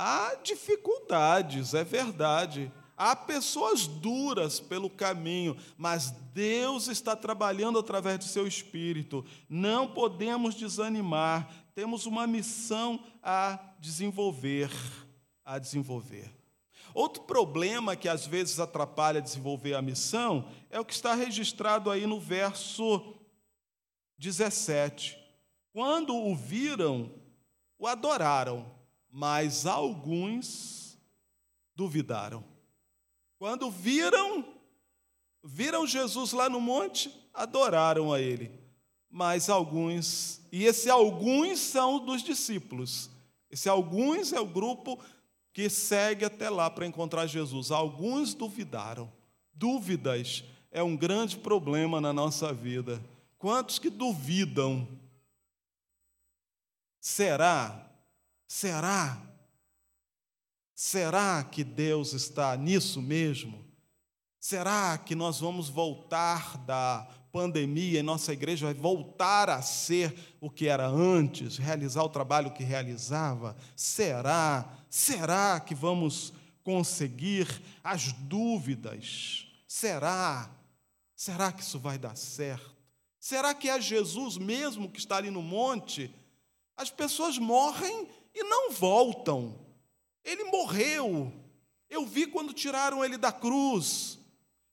Há 0.00 0.36
dificuldades, 0.44 1.74
é 1.74 1.82
verdade. 1.82 2.70
Há 2.98 3.14
pessoas 3.14 3.86
duras 3.86 4.58
pelo 4.58 4.90
caminho, 4.90 5.56
mas 5.76 6.10
Deus 6.34 6.88
está 6.88 7.14
trabalhando 7.14 7.78
através 7.78 8.18
do 8.18 8.24
seu 8.24 8.44
espírito. 8.44 9.24
Não 9.48 9.86
podemos 9.86 10.56
desanimar. 10.56 11.48
Temos 11.76 12.06
uma 12.06 12.26
missão 12.26 12.98
a 13.22 13.56
desenvolver, 13.78 14.68
a 15.44 15.60
desenvolver. 15.60 16.28
Outro 16.92 17.22
problema 17.22 17.94
que 17.94 18.08
às 18.08 18.26
vezes 18.26 18.58
atrapalha 18.58 19.22
desenvolver 19.22 19.74
a 19.74 19.82
missão 19.82 20.48
é 20.68 20.80
o 20.80 20.84
que 20.84 20.92
está 20.92 21.14
registrado 21.14 21.92
aí 21.92 22.04
no 22.04 22.18
verso 22.18 23.14
17. 24.18 25.16
Quando 25.72 26.16
o 26.16 26.34
viram, 26.34 27.14
o 27.78 27.86
adoraram, 27.86 28.74
mas 29.08 29.66
alguns 29.66 30.98
duvidaram. 31.76 32.57
Quando 33.38 33.70
viram, 33.70 34.44
viram 35.44 35.86
Jesus 35.86 36.32
lá 36.32 36.48
no 36.50 36.60
monte, 36.60 37.08
adoraram 37.32 38.12
a 38.12 38.20
ele. 38.20 38.50
Mas 39.08 39.48
alguns, 39.48 40.40
e 40.50 40.64
esse 40.64 40.90
alguns 40.90 41.60
são 41.60 42.04
dos 42.04 42.22
discípulos. 42.22 43.08
Esse 43.48 43.68
alguns 43.68 44.32
é 44.32 44.40
o 44.40 44.46
grupo 44.46 44.98
que 45.52 45.70
segue 45.70 46.24
até 46.24 46.50
lá 46.50 46.68
para 46.68 46.86
encontrar 46.86 47.26
Jesus. 47.26 47.70
Alguns 47.70 48.34
duvidaram. 48.34 49.10
Dúvidas 49.54 50.44
é 50.70 50.82
um 50.82 50.96
grande 50.96 51.38
problema 51.38 52.00
na 52.00 52.12
nossa 52.12 52.52
vida. 52.52 53.00
Quantos 53.38 53.78
que 53.78 53.88
duvidam? 53.88 54.86
Será? 57.00 57.88
Será 58.46 59.27
Será 60.80 61.42
que 61.42 61.64
Deus 61.64 62.12
está 62.12 62.56
nisso 62.56 63.02
mesmo? 63.02 63.64
Será 64.38 64.96
que 64.96 65.12
nós 65.12 65.40
vamos 65.40 65.68
voltar 65.68 66.56
da 66.58 67.04
pandemia 67.32 67.98
e 67.98 68.02
nossa 68.02 68.32
igreja 68.32 68.66
vai 68.66 68.74
voltar 68.74 69.50
a 69.50 69.60
ser 69.60 70.14
o 70.40 70.48
que 70.48 70.68
era 70.68 70.86
antes, 70.86 71.58
realizar 71.58 72.04
o 72.04 72.08
trabalho 72.08 72.52
que 72.52 72.62
realizava? 72.62 73.56
Será? 73.74 74.72
Será 74.88 75.58
que 75.58 75.74
vamos 75.74 76.32
conseguir 76.62 77.48
as 77.82 78.12
dúvidas? 78.12 79.48
Será? 79.66 80.48
Será 81.16 81.50
que 81.50 81.62
isso 81.62 81.80
vai 81.80 81.98
dar 81.98 82.16
certo? 82.16 82.72
Será 83.18 83.52
que 83.52 83.68
é 83.68 83.80
Jesus 83.80 84.36
mesmo 84.36 84.88
que 84.88 85.00
está 85.00 85.16
ali 85.16 85.28
no 85.28 85.42
monte? 85.42 86.08
As 86.76 86.88
pessoas 86.88 87.36
morrem 87.36 88.06
e 88.32 88.44
não 88.44 88.70
voltam. 88.70 89.66
Ele 90.24 90.44
morreu. 90.44 91.32
Eu 91.88 92.04
vi 92.04 92.26
quando 92.26 92.52
tiraram 92.52 93.04
ele 93.04 93.16
da 93.16 93.32
cruz. 93.32 94.18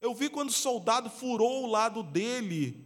Eu 0.02 0.14
vi 0.14 0.30
quando 0.30 0.50
o 0.50 0.54
soldado 0.54 1.10
furou 1.10 1.64
o 1.64 1.68
lado 1.68 2.04
dele. 2.04 2.86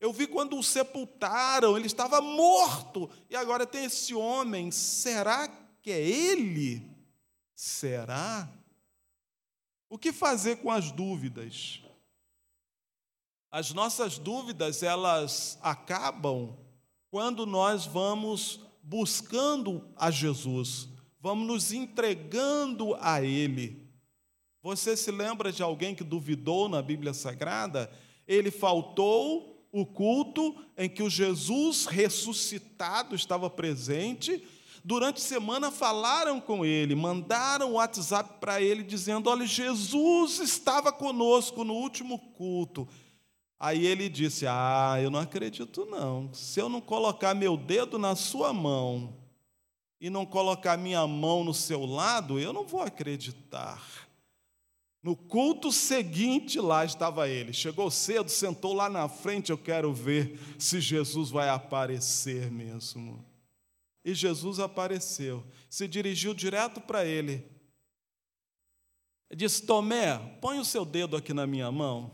Eu 0.00 0.12
vi 0.12 0.26
quando 0.26 0.58
o 0.58 0.62
sepultaram, 0.62 1.76
ele 1.76 1.86
estava 1.86 2.20
morto. 2.20 3.08
E 3.30 3.36
agora 3.36 3.66
tem 3.66 3.84
esse 3.84 4.14
homem. 4.14 4.70
Será 4.70 5.48
que 5.80 5.90
é 5.90 6.00
ele? 6.00 6.90
Será? 7.54 8.48
O 9.88 9.96
que 9.96 10.12
fazer 10.12 10.56
com 10.56 10.70
as 10.70 10.90
dúvidas? 10.90 11.80
As 13.50 13.72
nossas 13.72 14.18
dúvidas, 14.18 14.82
elas 14.82 15.58
acabam 15.62 16.58
quando 17.08 17.46
nós 17.46 17.86
vamos 17.86 18.60
buscando 18.82 19.88
a 19.96 20.10
Jesus 20.10 20.88
vamos 21.24 21.46
nos 21.46 21.72
entregando 21.72 22.94
a 23.00 23.22
Ele. 23.22 23.82
Você 24.62 24.94
se 24.94 25.10
lembra 25.10 25.50
de 25.50 25.62
alguém 25.62 25.94
que 25.94 26.04
duvidou 26.04 26.68
na 26.68 26.82
Bíblia 26.82 27.14
Sagrada? 27.14 27.90
Ele 28.28 28.50
faltou 28.50 29.66
o 29.72 29.86
culto 29.86 30.54
em 30.76 30.86
que 30.86 31.02
o 31.02 31.08
Jesus 31.08 31.86
ressuscitado 31.86 33.14
estava 33.14 33.48
presente. 33.48 34.46
Durante 34.84 35.16
a 35.16 35.24
semana 35.24 35.70
falaram 35.70 36.38
com 36.38 36.62
ele, 36.62 36.94
mandaram 36.94 37.70
o 37.70 37.74
WhatsApp 37.76 38.38
para 38.38 38.60
ele 38.60 38.82
dizendo: 38.82 39.30
Olha, 39.30 39.46
Jesus 39.46 40.40
estava 40.40 40.92
conosco 40.92 41.64
no 41.64 41.72
último 41.72 42.18
culto. 42.34 42.86
Aí 43.58 43.86
ele 43.86 44.10
disse: 44.10 44.44
Ah, 44.46 44.98
eu 45.00 45.10
não 45.10 45.20
acredito 45.20 45.86
não. 45.86 46.28
Se 46.34 46.60
eu 46.60 46.68
não 46.68 46.82
colocar 46.82 47.34
meu 47.34 47.56
dedo 47.56 47.98
na 47.98 48.14
sua 48.14 48.52
mão 48.52 49.23
e 50.04 50.10
não 50.10 50.26
colocar 50.26 50.76
minha 50.76 51.06
mão 51.06 51.42
no 51.42 51.54
seu 51.54 51.86
lado, 51.86 52.38
eu 52.38 52.52
não 52.52 52.66
vou 52.66 52.82
acreditar. 52.82 53.82
No 55.02 55.16
culto 55.16 55.72
seguinte, 55.72 56.60
lá 56.60 56.84
estava 56.84 57.26
ele. 57.26 57.54
Chegou 57.54 57.90
cedo, 57.90 58.28
sentou 58.28 58.74
lá 58.74 58.90
na 58.90 59.08
frente. 59.08 59.48
Eu 59.50 59.56
quero 59.56 59.94
ver 59.94 60.38
se 60.58 60.78
Jesus 60.78 61.30
vai 61.30 61.48
aparecer 61.48 62.50
mesmo. 62.50 63.24
E 64.04 64.12
Jesus 64.12 64.60
apareceu, 64.60 65.42
se 65.70 65.88
dirigiu 65.88 66.34
direto 66.34 66.82
para 66.82 67.06
ele. 67.06 67.42
Disse: 69.34 69.62
Tomé, 69.62 70.18
põe 70.38 70.58
o 70.58 70.66
seu 70.66 70.84
dedo 70.84 71.16
aqui 71.16 71.32
na 71.32 71.46
minha 71.46 71.72
mão. 71.72 72.10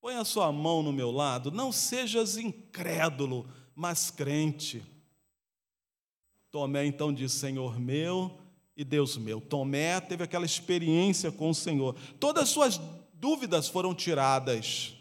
Põe 0.00 0.14
a 0.14 0.24
sua 0.24 0.52
mão 0.52 0.80
no 0.80 0.92
meu 0.92 1.10
lado. 1.10 1.50
Não 1.50 1.72
sejas 1.72 2.36
incrédulo, 2.36 3.48
mas 3.74 4.12
crente. 4.12 4.93
Tomé 6.54 6.86
então 6.86 7.12
disse: 7.12 7.40
Senhor 7.40 7.80
meu 7.80 8.38
e 8.76 8.84
Deus 8.84 9.16
meu. 9.16 9.40
Tomé 9.40 10.00
teve 10.00 10.22
aquela 10.22 10.46
experiência 10.46 11.32
com 11.32 11.50
o 11.50 11.54
Senhor. 11.54 11.96
Todas 12.20 12.44
as 12.44 12.48
suas 12.50 12.80
dúvidas 13.12 13.66
foram 13.66 13.92
tiradas. 13.92 14.94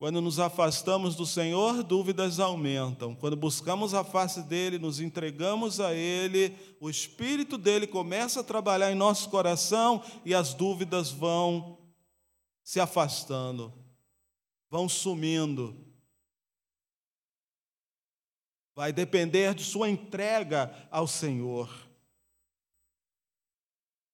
Quando 0.00 0.20
nos 0.20 0.40
afastamos 0.40 1.14
do 1.14 1.24
Senhor, 1.24 1.84
dúvidas 1.84 2.40
aumentam. 2.40 3.14
Quando 3.14 3.36
buscamos 3.36 3.94
a 3.94 4.02
face 4.02 4.42
dele, 4.42 4.80
nos 4.80 4.98
entregamos 4.98 5.78
a 5.78 5.94
ele, 5.94 6.52
o 6.80 6.90
Espírito 6.90 7.56
dele 7.56 7.86
começa 7.86 8.40
a 8.40 8.44
trabalhar 8.44 8.90
em 8.90 8.96
nosso 8.96 9.30
coração 9.30 10.02
e 10.24 10.34
as 10.34 10.54
dúvidas 10.54 11.12
vão 11.12 11.78
se 12.64 12.80
afastando, 12.80 13.72
vão 14.68 14.88
sumindo. 14.88 15.83
Vai 18.74 18.92
depender 18.92 19.54
de 19.54 19.62
sua 19.62 19.88
entrega 19.88 20.88
ao 20.90 21.06
Senhor. 21.06 21.70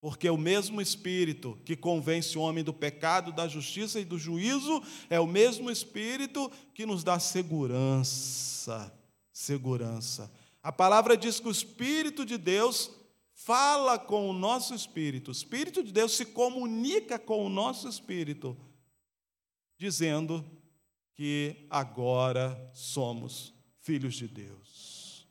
Porque 0.00 0.28
o 0.28 0.36
mesmo 0.36 0.80
Espírito 0.80 1.58
que 1.64 1.76
convence 1.76 2.36
o 2.36 2.40
homem 2.40 2.64
do 2.64 2.72
pecado, 2.72 3.32
da 3.32 3.46
justiça 3.46 4.00
e 4.00 4.04
do 4.04 4.18
juízo, 4.18 4.82
é 5.08 5.20
o 5.20 5.26
mesmo 5.26 5.70
Espírito 5.70 6.50
que 6.74 6.86
nos 6.86 7.04
dá 7.04 7.18
segurança. 7.18 8.92
Segurança. 9.32 10.32
A 10.62 10.72
palavra 10.72 11.16
diz 11.16 11.40
que 11.40 11.48
o 11.48 11.52
Espírito 11.52 12.24
de 12.24 12.36
Deus 12.36 12.90
fala 13.32 13.98
com 13.98 14.28
o 14.28 14.34
nosso 14.34 14.74
espírito. 14.74 15.28
O 15.28 15.32
Espírito 15.32 15.82
de 15.82 15.92
Deus 15.92 16.12
se 16.12 16.26
comunica 16.26 17.18
com 17.18 17.44
o 17.44 17.48
nosso 17.48 17.88
espírito, 17.88 18.56
dizendo 19.78 20.44
que 21.14 21.66
agora 21.70 22.70
somos 22.74 23.54
filhos 23.80 24.14
de 24.14 24.28
Deus. 24.28 25.26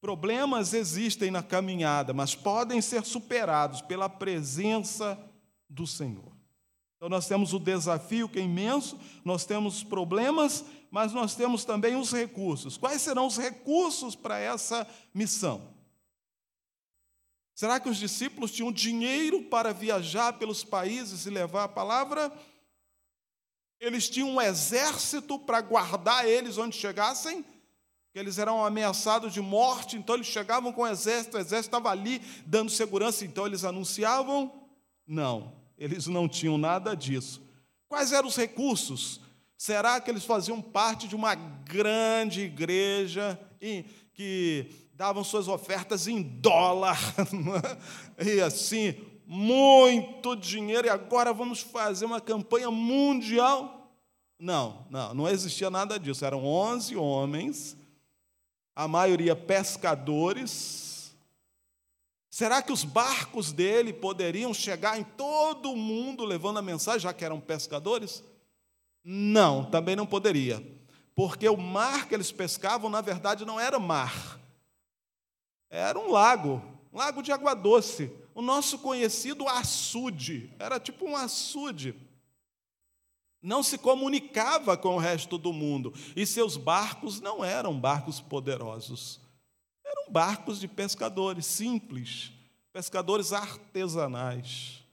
Problemas 0.00 0.74
existem 0.74 1.30
na 1.30 1.42
caminhada, 1.42 2.12
mas 2.12 2.34
podem 2.34 2.80
ser 2.80 3.04
superados 3.04 3.80
pela 3.80 4.08
presença 4.08 5.18
do 5.68 5.86
Senhor. 5.86 6.32
Então, 6.96 7.08
nós 7.08 7.26
temos 7.26 7.52
o 7.52 7.58
desafio 7.58 8.28
que 8.28 8.38
é 8.38 8.42
imenso, 8.42 8.98
nós 9.24 9.44
temos 9.44 9.82
problemas, 9.82 10.64
mas 10.90 11.12
nós 11.12 11.34
temos 11.34 11.64
também 11.64 11.96
os 11.96 12.12
recursos. 12.12 12.76
Quais 12.76 13.02
serão 13.02 13.26
os 13.26 13.36
recursos 13.36 14.14
para 14.14 14.38
essa 14.38 14.86
missão? 15.14 15.72
Será 17.54 17.78
que 17.78 17.88
os 17.88 17.96
discípulos 17.98 18.50
tinham 18.50 18.72
dinheiro 18.72 19.42
para 19.44 19.72
viajar 19.72 20.32
pelos 20.32 20.64
países 20.64 21.26
e 21.26 21.30
levar 21.30 21.64
a 21.64 21.68
palavra? 21.68 22.32
Eles 23.78 24.08
tinham 24.08 24.30
um 24.30 24.40
exército 24.40 25.38
para 25.38 25.60
guardar 25.60 26.26
eles 26.26 26.58
onde 26.58 26.76
chegassem? 26.76 27.44
Que 28.12 28.18
eles 28.18 28.38
eram 28.38 28.64
ameaçados 28.64 29.32
de 29.32 29.40
morte, 29.40 29.96
então 29.96 30.16
eles 30.16 30.26
chegavam 30.26 30.70
com 30.70 30.82
o 30.82 30.86
exército, 30.86 31.38
o 31.38 31.40
exército 31.40 31.74
estava 31.74 31.90
ali 31.90 32.20
dando 32.44 32.70
segurança, 32.70 33.24
então 33.24 33.46
eles 33.46 33.64
anunciavam? 33.64 34.52
Não, 35.06 35.54
eles 35.78 36.06
não 36.06 36.28
tinham 36.28 36.58
nada 36.58 36.94
disso. 36.94 37.42
Quais 37.88 38.12
eram 38.12 38.28
os 38.28 38.36
recursos? 38.36 39.20
Será 39.56 39.98
que 39.98 40.10
eles 40.10 40.24
faziam 40.24 40.60
parte 40.60 41.08
de 41.08 41.16
uma 41.16 41.34
grande 41.34 42.42
igreja 42.42 43.40
que 44.12 44.66
davam 44.92 45.24
suas 45.24 45.48
ofertas 45.48 46.06
em 46.06 46.22
dólar 46.22 46.98
e 48.22 48.42
assim, 48.42 48.94
muito 49.26 50.36
dinheiro, 50.36 50.86
e 50.86 50.90
agora 50.90 51.32
vamos 51.32 51.60
fazer 51.60 52.04
uma 52.04 52.20
campanha 52.20 52.70
mundial? 52.70 53.90
Não, 54.38 54.86
não, 54.90 55.14
não 55.14 55.28
existia 55.28 55.70
nada 55.70 55.98
disso. 55.98 56.24
Eram 56.24 56.44
11 56.44 56.96
homens 56.96 57.76
a 58.74 58.88
maioria 58.88 59.36
pescadores, 59.36 60.82
Será 62.32 62.62
que 62.62 62.72
os 62.72 62.82
barcos 62.82 63.52
dele 63.52 63.92
poderiam 63.92 64.54
chegar 64.54 64.98
em 64.98 65.04
todo 65.04 65.70
o 65.70 65.76
mundo 65.76 66.24
levando 66.24 66.58
a 66.58 66.62
mensagem, 66.62 67.00
já 67.00 67.12
que 67.12 67.22
eram 67.22 67.38
pescadores? 67.38 68.24
Não, 69.04 69.66
também 69.66 69.94
não 69.94 70.06
poderia. 70.06 70.66
Porque 71.14 71.46
o 71.46 71.58
mar 71.58 72.08
que 72.08 72.14
eles 72.14 72.32
pescavam, 72.32 72.88
na 72.88 73.02
verdade, 73.02 73.44
não 73.44 73.60
era 73.60 73.78
mar. 73.78 74.40
Era 75.68 75.98
um 75.98 76.10
lago, 76.10 76.62
um 76.90 76.96
lago 76.96 77.22
de 77.22 77.30
água 77.30 77.52
doce. 77.52 78.10
O 78.34 78.40
nosso 78.40 78.78
conhecido 78.78 79.46
açude. 79.46 80.50
Era 80.58 80.80
tipo 80.80 81.04
um 81.04 81.14
açude. 81.14 81.94
Não 83.42 83.60
se 83.62 83.76
comunicava 83.76 84.76
com 84.76 84.94
o 84.94 84.98
resto 84.98 85.36
do 85.36 85.52
mundo. 85.52 85.92
E 86.14 86.24
seus 86.24 86.56
barcos 86.56 87.20
não 87.20 87.44
eram 87.44 87.78
barcos 87.78 88.20
poderosos. 88.20 89.20
Eram 89.84 90.12
barcos 90.12 90.60
de 90.60 90.68
pescadores 90.68 91.44
simples, 91.44 92.30
pescadores 92.72 93.32
artesanais. 93.32 94.84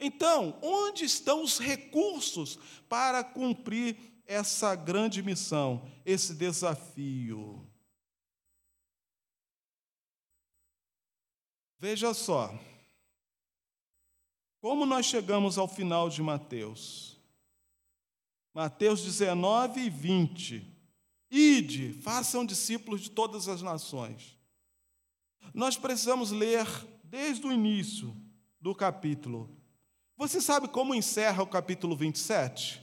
Então, 0.00 0.58
onde 0.62 1.04
estão 1.04 1.42
os 1.42 1.58
recursos 1.58 2.58
para 2.88 3.22
cumprir 3.22 3.96
essa 4.24 4.74
grande 4.74 5.22
missão, 5.22 5.86
esse 6.06 6.34
desafio? 6.34 7.68
Veja 11.78 12.14
só, 12.14 12.52
como 14.60 14.86
nós 14.86 15.06
chegamos 15.06 15.58
ao 15.58 15.68
final 15.68 16.08
de 16.08 16.22
Mateus? 16.22 17.17
Mateus 18.58 19.04
19 19.04 19.82
e 19.82 19.88
20. 19.88 20.66
Ide, 21.30 21.92
façam 22.02 22.44
discípulos 22.44 23.02
de 23.02 23.08
todas 23.08 23.46
as 23.46 23.62
nações. 23.62 24.36
Nós 25.54 25.76
precisamos 25.76 26.32
ler 26.32 26.66
desde 27.04 27.46
o 27.46 27.52
início 27.52 28.12
do 28.60 28.74
capítulo. 28.74 29.48
Você 30.16 30.40
sabe 30.40 30.66
como 30.66 30.92
encerra 30.92 31.40
o 31.40 31.46
capítulo 31.46 31.94
27? 31.94 32.82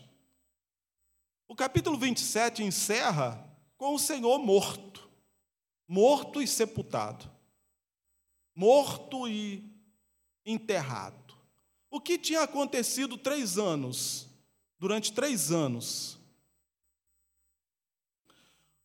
O 1.45 1.53
capítulo 1.53 1.97
27 1.97 2.63
encerra 2.63 3.45
com 3.75 3.93
o 3.93 3.99
Senhor 3.99 4.39
morto, 4.39 5.09
morto 5.85 6.41
e 6.41 6.47
sepultado, 6.47 7.29
morto 8.55 9.27
e 9.27 9.61
enterrado. 10.45 11.35
O 11.91 11.99
que 11.99 12.17
tinha 12.17 12.43
acontecido 12.43 13.17
três 13.17 13.57
anos, 13.57 14.24
durante 14.85 15.11
três 15.11 15.51
anos, 15.51 16.15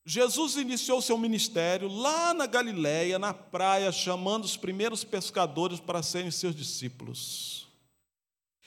Jesus 0.02 0.56
iniciou 0.56 1.02
seu 1.02 1.18
ministério 1.18 1.88
lá 1.88 2.32
na 2.32 2.46
Galiléia, 2.46 3.18
na 3.18 3.34
praia, 3.34 3.92
chamando 3.92 4.44
os 4.44 4.56
primeiros 4.56 5.04
pescadores 5.04 5.78
para 5.78 6.02
serem 6.02 6.30
seus 6.30 6.56
discípulos. 6.56 7.68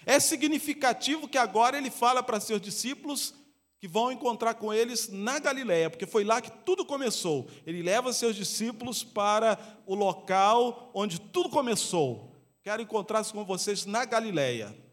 É 0.06 0.20
significativo 0.20 1.28
que 1.28 1.40
agora 1.40 1.76
ele 1.76 1.90
fala 1.90 2.22
para 2.22 2.40
seus 2.40 2.62
discípulos 2.62 3.34
que 3.80 3.88
vão 3.88 4.12
encontrar 4.12 4.54
com 4.54 4.72
eles 4.72 5.10
na 5.10 5.40
Galiléia, 5.40 5.90
porque 5.90 6.06
foi 6.06 6.24
lá 6.24 6.40
que 6.40 6.52
tudo 6.64 6.86
começou. 6.86 7.50
Ele 7.66 7.82
leva 7.82 8.14
seus 8.14 8.36
discípulos 8.36 9.04
para 9.04 9.58
o 9.88 9.96
local 9.96 10.92
onde 10.94 11.20
tudo 11.20 11.50
começou. 11.50 12.32
Quero 12.62 12.84
encontrar-se 12.84 13.34
com 13.34 13.44
vocês 13.44 13.88
na 13.88 14.06
Galiléia. 14.06 14.84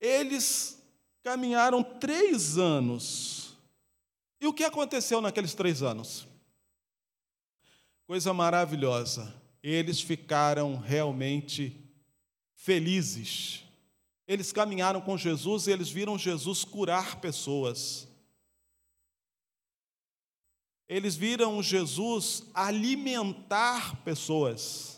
Eles 0.00 0.78
caminharam 1.22 1.82
três 1.82 2.58
anos 2.58 3.44
e 4.44 4.46
o 4.46 4.52
que 4.52 4.62
aconteceu 4.62 5.22
naqueles 5.22 5.54
três 5.54 5.82
anos? 5.82 6.28
Coisa 8.06 8.34
maravilhosa. 8.34 9.34
Eles 9.62 10.02
ficaram 10.02 10.76
realmente 10.76 11.82
felizes. 12.54 13.64
Eles 14.28 14.52
caminharam 14.52 15.00
com 15.00 15.16
Jesus 15.16 15.66
e 15.66 15.70
eles 15.70 15.88
viram 15.88 16.18
Jesus 16.18 16.62
curar 16.62 17.22
pessoas. 17.22 18.06
Eles 20.86 21.16
viram 21.16 21.62
Jesus 21.62 22.42
alimentar 22.52 23.96
pessoas. 24.04 24.93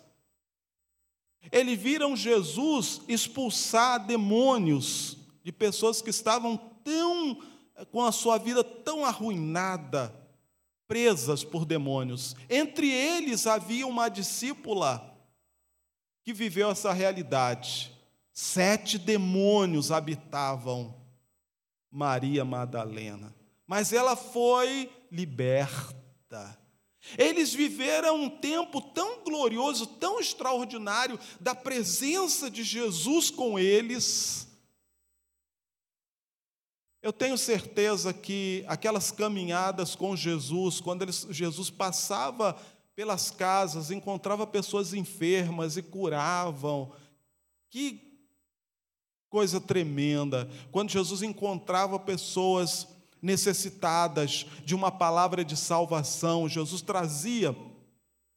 Eles 1.50 1.78
viram 1.78 2.16
Jesus 2.16 3.00
expulsar 3.08 4.04
demônios 4.04 5.16
de 5.42 5.52
pessoas 5.52 6.02
que 6.02 6.10
estavam 6.10 6.56
tão 6.82 7.40
com 7.90 8.02
a 8.02 8.12
sua 8.12 8.38
vida 8.38 8.64
tão 8.64 9.04
arruinada, 9.04 10.14
presas 10.88 11.44
por 11.44 11.64
demônios. 11.64 12.34
Entre 12.48 12.90
eles 12.90 13.46
havia 13.46 13.86
uma 13.86 14.08
discípula 14.08 15.14
que 16.22 16.32
viveu 16.32 16.70
essa 16.70 16.92
realidade. 16.92 17.92
Sete 18.32 18.98
demônios 18.98 19.90
habitavam 19.90 20.94
Maria 21.90 22.44
Madalena, 22.44 23.34
mas 23.66 23.92
ela 23.92 24.16
foi 24.16 24.90
liberta. 25.10 26.58
Eles 27.16 27.54
viveram 27.54 28.22
um 28.22 28.30
tempo 28.30 28.80
tão 28.80 29.22
glorioso, 29.22 29.86
tão 29.86 30.18
extraordinário, 30.20 31.18
da 31.40 31.54
presença 31.54 32.50
de 32.50 32.64
Jesus 32.64 33.30
com 33.30 33.58
eles 33.58 34.46
eu 37.06 37.12
tenho 37.12 37.38
certeza 37.38 38.12
que 38.12 38.64
aquelas 38.66 39.12
caminhadas 39.12 39.94
com 39.94 40.16
Jesus, 40.16 40.80
quando 40.80 41.02
eles, 41.02 41.24
Jesus 41.30 41.70
passava 41.70 42.60
pelas 42.96 43.30
casas, 43.30 43.92
encontrava 43.92 44.44
pessoas 44.44 44.92
enfermas 44.92 45.76
e 45.76 45.82
curavam, 45.82 46.92
que 47.70 48.18
coisa 49.30 49.60
tremenda. 49.60 50.50
Quando 50.72 50.90
Jesus 50.90 51.22
encontrava 51.22 51.96
pessoas 51.96 52.88
necessitadas 53.26 54.46
de 54.64 54.74
uma 54.74 54.90
palavra 54.90 55.44
de 55.44 55.56
salvação, 55.56 56.48
Jesus 56.48 56.80
trazia 56.80 57.54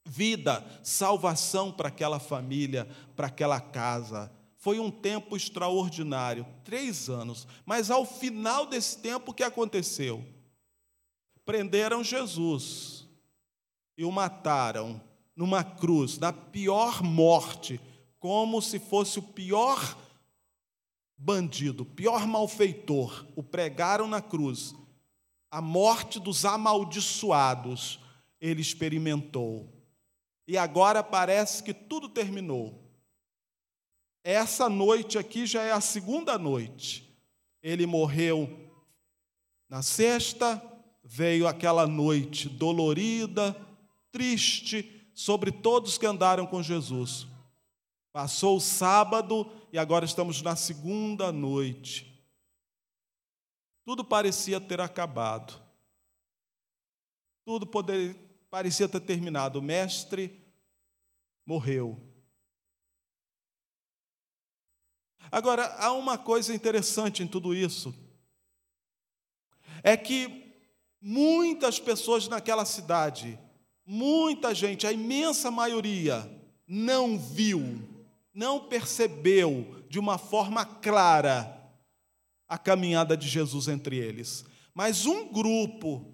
vida, 0.05 0.65
salvação 0.83 1.71
para 1.71 1.89
aquela 1.89 2.19
família, 2.19 2.89
para 3.15 3.27
aquela 3.27 3.61
casa. 3.61 4.31
Foi 4.57 4.79
um 4.79 4.89
tempo 4.89 5.37
extraordinário, 5.37 6.45
três 6.63 7.07
anos. 7.07 7.47
Mas 7.65 7.91
ao 7.91 8.03
final 8.03 8.65
desse 8.65 8.97
tempo, 8.97 9.31
o 9.31 9.33
que 9.33 9.43
aconteceu? 9.43 10.25
Prenderam 11.45 12.03
Jesus 12.03 13.07
e 13.95 14.03
o 14.03 14.11
mataram 14.11 14.99
numa 15.35 15.63
cruz, 15.63 16.17
na 16.17 16.33
pior 16.33 17.01
morte, 17.03 17.79
como 18.19 18.61
se 18.61 18.79
fosse 18.79 19.19
o 19.19 19.23
pior 19.23 19.97
bandido, 21.19 21.85
pior 21.85 22.25
malfeitor. 22.25 23.27
O 23.35 23.43
pregaram 23.43 24.07
na 24.07 24.21
cruz. 24.21 24.73
A 25.51 25.61
morte 25.61 26.19
dos 26.19 26.45
amaldiçoados 26.45 27.99
ele 28.39 28.61
experimentou. 28.61 29.69
E 30.47 30.57
agora 30.57 31.03
parece 31.03 31.61
que 31.61 31.73
tudo 31.73 32.07
terminou. 32.07 32.89
Essa 34.23 34.69
noite 34.69 35.17
aqui 35.17 35.45
já 35.45 35.61
é 35.61 35.71
a 35.71 35.81
segunda 35.81 36.37
noite. 36.37 37.07
Ele 37.61 37.85
morreu 37.85 38.69
na 39.67 39.81
sexta, 39.81 40.61
veio 41.03 41.47
aquela 41.47 41.85
noite 41.85 42.47
dolorida, 42.47 43.55
triste, 44.11 45.11
sobre 45.13 45.51
todos 45.51 45.97
que 45.97 46.05
andaram 46.05 46.45
com 46.45 46.63
Jesus. 46.63 47.27
Passou 48.11 48.57
o 48.57 48.61
sábado 48.61 49.51
e 49.71 49.77
agora 49.77 50.05
estamos 50.05 50.41
na 50.41 50.55
segunda 50.55 51.31
noite. 51.31 52.09
Tudo 53.85 54.03
parecia 54.03 54.59
ter 54.59 54.81
acabado. 54.81 55.61
Tudo 57.45 57.65
poder, 57.67 58.15
parecia 58.49 58.89
ter 58.89 58.99
terminado. 58.99 59.59
O 59.59 59.61
mestre 59.61 60.43
morreu. 61.45 61.99
Agora, 65.31 65.75
há 65.77 65.91
uma 65.91 66.17
coisa 66.17 66.53
interessante 66.53 67.21
em 67.21 67.27
tudo 67.27 67.53
isso. 67.53 67.93
É 69.83 69.95
que 69.95 70.55
muitas 70.99 71.79
pessoas 71.79 72.27
naquela 72.27 72.65
cidade, 72.65 73.39
muita 73.85 74.53
gente, 74.53 74.87
a 74.87 74.91
imensa 74.91 75.51
maioria, 75.51 76.29
não 76.67 77.17
viu, 77.17 77.98
não 78.33 78.67
percebeu 78.67 79.83
de 79.89 79.99
uma 79.99 80.17
forma 80.17 80.65
clara 80.65 81.55
a 82.47 82.57
caminhada 82.57 83.15
de 83.15 83.27
Jesus 83.27 83.67
entre 83.67 83.97
eles. 83.97 84.45
Mas 84.73 85.05
um 85.05 85.31
grupo, 85.31 86.13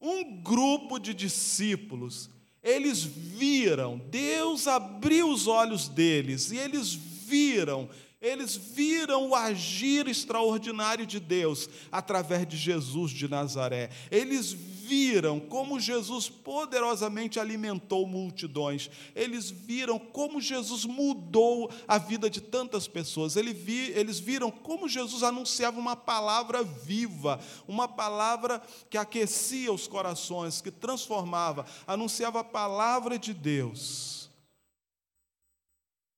um 0.00 0.42
grupo 0.42 0.98
de 0.98 1.14
discípulos, 1.14 2.30
eles 2.62 3.02
viram, 3.02 3.98
Deus 3.98 4.66
abriu 4.66 5.28
os 5.30 5.46
olhos 5.46 5.88
deles 5.88 6.50
e 6.52 6.58
eles 6.58 6.92
viram 6.92 7.88
eles 8.22 8.54
viram 8.54 9.30
o 9.30 9.34
agir 9.34 10.06
extraordinário 10.06 11.04
de 11.04 11.18
Deus 11.18 11.68
através 11.90 12.46
de 12.46 12.56
Jesus 12.56 13.10
de 13.10 13.26
Nazaré. 13.26 13.90
Eles 14.12 14.52
viram 14.82 15.38
como 15.38 15.78
Jesus 15.78 16.28
poderosamente 16.28 17.38
alimentou 17.38 18.06
multidões, 18.06 18.90
eles 19.14 19.50
viram 19.50 19.98
como 19.98 20.40
Jesus 20.40 20.84
mudou 20.84 21.70
a 21.86 21.98
vida 21.98 22.28
de 22.28 22.40
tantas 22.40 22.88
pessoas, 22.88 23.36
eles 23.36 24.18
viram 24.20 24.50
como 24.50 24.88
Jesus 24.88 25.22
anunciava 25.22 25.78
uma 25.78 25.94
palavra 25.96 26.62
viva, 26.62 27.40
uma 27.68 27.86
palavra 27.86 28.60
que 28.90 28.98
aquecia 28.98 29.72
os 29.72 29.86
corações, 29.86 30.60
que 30.60 30.70
transformava, 30.70 31.64
anunciava 31.86 32.40
a 32.40 32.44
palavra 32.44 33.18
de 33.18 33.32
Deus. 33.32 34.30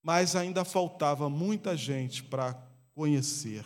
Mas 0.02 0.36
ainda 0.36 0.64
faltava 0.64 1.30
muita 1.30 1.76
gente 1.76 2.22
para 2.22 2.56
conhecer. 2.94 3.64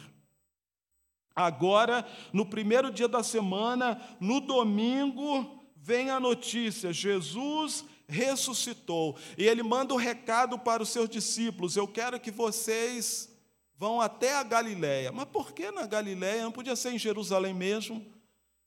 Agora, 1.39 2.05
no 2.33 2.45
primeiro 2.45 2.91
dia 2.91 3.07
da 3.07 3.23
semana, 3.23 4.03
no 4.19 4.41
domingo, 4.41 5.63
vem 5.77 6.11
a 6.11 6.19
notícia: 6.19 6.93
Jesus 6.93 7.85
ressuscitou. 8.09 9.17
E 9.37 9.47
ele 9.47 9.63
manda 9.63 9.95
um 9.95 9.99
recado 9.99 10.59
para 10.59 10.83
os 10.83 10.89
seus 10.89 11.09
discípulos: 11.09 11.77
Eu 11.77 11.87
quero 11.87 12.19
que 12.19 12.33
vocês 12.33 13.33
vão 13.77 14.01
até 14.01 14.35
a 14.35 14.43
Galiléia. 14.43 15.13
Mas 15.13 15.29
por 15.29 15.53
que 15.53 15.71
na 15.71 15.87
Galiléia? 15.87 16.43
Não 16.43 16.51
podia 16.51 16.75
ser 16.75 16.93
em 16.93 16.99
Jerusalém 16.99 17.55
mesmo? 17.55 18.05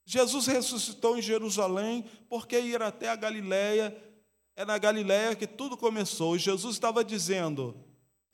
Jesus 0.06 0.48
ressuscitou 0.48 1.18
em 1.18 1.22
Jerusalém, 1.22 2.06
por 2.30 2.48
que 2.48 2.58
ir 2.58 2.82
até 2.82 3.10
a 3.10 3.18
Galiléia? 3.18 3.94
É 4.56 4.64
na 4.64 4.78
Galiléia 4.78 5.36
que 5.36 5.46
tudo 5.46 5.76
começou. 5.76 6.38
E 6.38 6.40
Jesus 6.40 6.76
estava 6.76 7.04
dizendo: 7.04 7.76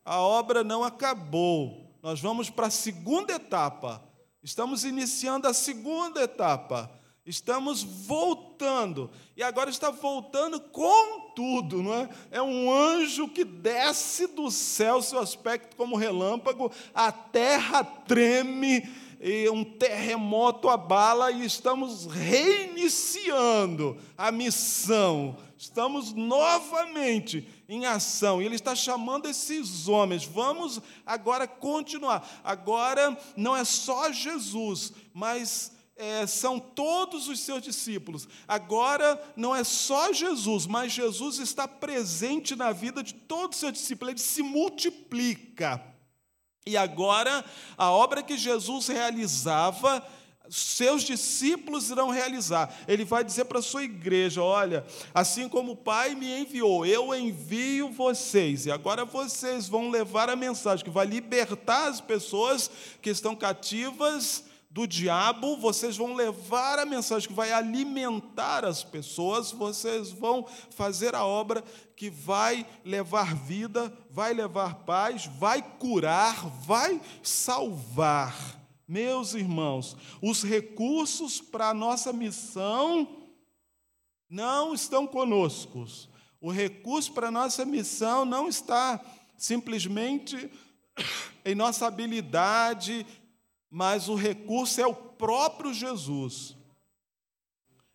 a 0.06 0.22
obra 0.22 0.64
não 0.64 0.84
acabou. 0.84 1.98
Nós 2.04 2.22
vamos 2.22 2.52
para 2.52 2.68
a 2.68 2.72
segunda 2.72 3.34
etapa. 3.34 4.07
Estamos 4.48 4.86
iniciando 4.86 5.46
a 5.46 5.54
segunda 5.54 6.24
etapa. 6.24 6.90
Estamos 7.26 7.84
voltando. 7.84 9.12
E 9.36 9.44
agora 9.44 9.70
está 9.70 9.92
voltando 9.92 10.58
com 10.62 11.32
tudo, 11.36 11.84
não 11.84 11.94
é? 11.94 12.10
É 12.32 12.42
um 12.42 12.72
anjo 12.72 13.28
que 13.28 13.44
desce 13.44 14.26
do 14.26 14.50
céu, 14.50 15.02
seu 15.02 15.20
aspecto 15.20 15.76
como 15.76 15.98
relâmpago, 15.98 16.72
a 16.96 17.12
terra 17.12 17.84
treme 17.84 18.90
e 19.20 19.50
um 19.50 19.66
terremoto 19.66 20.70
abala 20.70 21.30
e 21.30 21.44
estamos 21.44 22.06
reiniciando 22.06 23.98
a 24.18 24.32
missão. 24.32 25.36
Estamos 25.58 26.14
novamente 26.14 27.48
em 27.68 27.86
ação. 27.86 28.42
E 28.42 28.46
ele 28.46 28.56
está 28.56 28.76
chamando 28.76 29.28
esses 29.28 29.88
homens. 29.88 30.24
Vamos 30.24 30.80
agora 31.06 31.48
continuar. 31.48 32.28
Agora 32.44 33.18
não 33.36 33.56
é 33.56 33.64
só 33.64 34.12
Jesus, 34.12 34.94
mas 35.14 35.72
é, 35.96 36.28
são 36.28 36.60
todos 36.60 37.28
os 37.28 37.40
seus 37.40 37.62
discípulos. 37.62 38.28
Agora 38.48 39.20
não 39.36 39.56
é 39.56 39.64
só 39.64 40.14
Jesus, 40.14 40.68
mas 40.68 40.92
Jesus 40.92 41.40
está 41.40 41.68
presente 41.68 42.56
na 42.56 42.72
vida 42.72 43.02
de 43.02 43.16
todos 43.16 43.58
os 43.58 43.60
seus 43.60 43.74
discípulos. 43.74 44.12
Ele 44.12 44.20
se 44.20 44.44
multiplica. 44.44 45.84
E 46.68 46.78
agora, 46.78 47.44
a 47.78 47.92
obra 47.92 48.22
que 48.22 48.38
Jesus 48.38 48.90
realizava 48.90 50.06
seus 50.50 51.04
discípulos 51.04 51.90
irão 51.90 52.10
realizar. 52.10 52.74
Ele 52.88 53.06
vai 53.06 53.24
dizer 53.24 53.46
para 53.46 53.60
a 53.60 53.64
sua 53.64 53.84
igreja: 53.84 54.42
olha, 54.42 54.86
assim 55.14 55.48
como 55.48 55.74
o 55.74 55.76
Pai 55.76 56.16
me 56.16 56.42
enviou, 56.42 56.86
eu 56.86 57.14
envio 57.14 57.92
vocês, 57.92 58.66
e 58.66 58.72
agora 58.72 59.06
vocês 59.06 59.68
vão 59.68 59.90
levar 59.90 60.30
a 60.30 60.36
mensagem 60.36 60.84
que 60.84 60.92
vai 60.92 61.06
libertar 61.06 61.88
as 61.88 62.02
pessoas 62.02 62.70
que 63.02 63.10
estão 63.10 63.36
cativas 63.36 64.44
do 64.70 64.86
diabo, 64.86 65.58
vocês 65.58 65.98
vão 65.98 66.14
levar 66.14 66.78
a 66.78 66.86
mensagem 66.86 67.28
que 67.28 67.34
vai 67.34 67.52
alimentar 67.52 68.64
as 68.64 68.84
pessoas, 68.84 69.52
vocês 69.52 70.12
vão 70.12 70.46
fazer 70.70 71.16
a 71.16 71.26
obra 71.26 71.64
que 71.96 72.12
vai 72.12 72.64
levar 72.86 73.34
vida, 73.36 73.92
vai 74.12 74.36
levar 74.36 74.76
paz, 74.86 75.26
vai 75.40 75.64
curar, 75.64 76.48
vai 76.62 77.02
salvar. 77.24 78.67
Meus 78.88 79.34
irmãos, 79.34 79.98
os 80.22 80.44
recursos 80.44 81.42
para 81.42 81.70
a 81.70 81.74
nossa 81.74 82.14
missão 82.14 83.26
não 84.30 84.74
estão 84.74 85.06
conosco. 85.06 85.86
O 86.40 86.50
recurso 86.50 87.12
para 87.12 87.28
a 87.28 87.32
nossa 87.32 87.66
missão 87.66 88.24
não 88.24 88.48
está 88.48 89.04
simplesmente 89.38 90.50
em 91.44 91.54
nossa 91.54 91.86
habilidade, 91.86 93.06
mas 93.70 94.08
o 94.08 94.16
recurso 94.16 94.80
é 94.80 94.88
o 94.88 94.96
próprio 94.96 95.74
Jesus. 95.74 96.56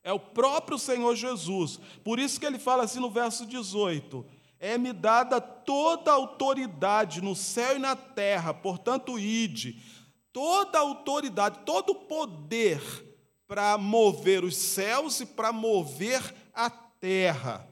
É 0.04 0.12
o 0.12 0.20
próprio 0.20 0.78
Senhor 0.78 1.14
Jesus. 1.16 1.80
Por 2.04 2.18
isso 2.18 2.38
que 2.38 2.44
ele 2.44 2.58
fala 2.58 2.84
assim 2.84 3.00
no 3.00 3.10
verso 3.10 3.46
18: 3.46 4.26
É-me 4.60 4.92
dada 4.92 5.40
toda 5.40 6.10
a 6.10 6.14
autoridade 6.14 7.22
no 7.22 7.34
céu 7.34 7.76
e 7.76 7.78
na 7.78 7.96
terra, 7.96 8.52
portanto, 8.52 9.18
ide 9.18 9.80
toda 10.32 10.78
a 10.78 10.82
autoridade, 10.82 11.60
todo 11.64 11.90
o 11.90 12.06
poder 12.06 12.80
para 13.46 13.76
mover 13.76 14.44
os 14.44 14.56
céus 14.56 15.20
e 15.20 15.26
para 15.26 15.52
mover 15.52 16.34
a 16.54 16.70
terra. 16.70 17.68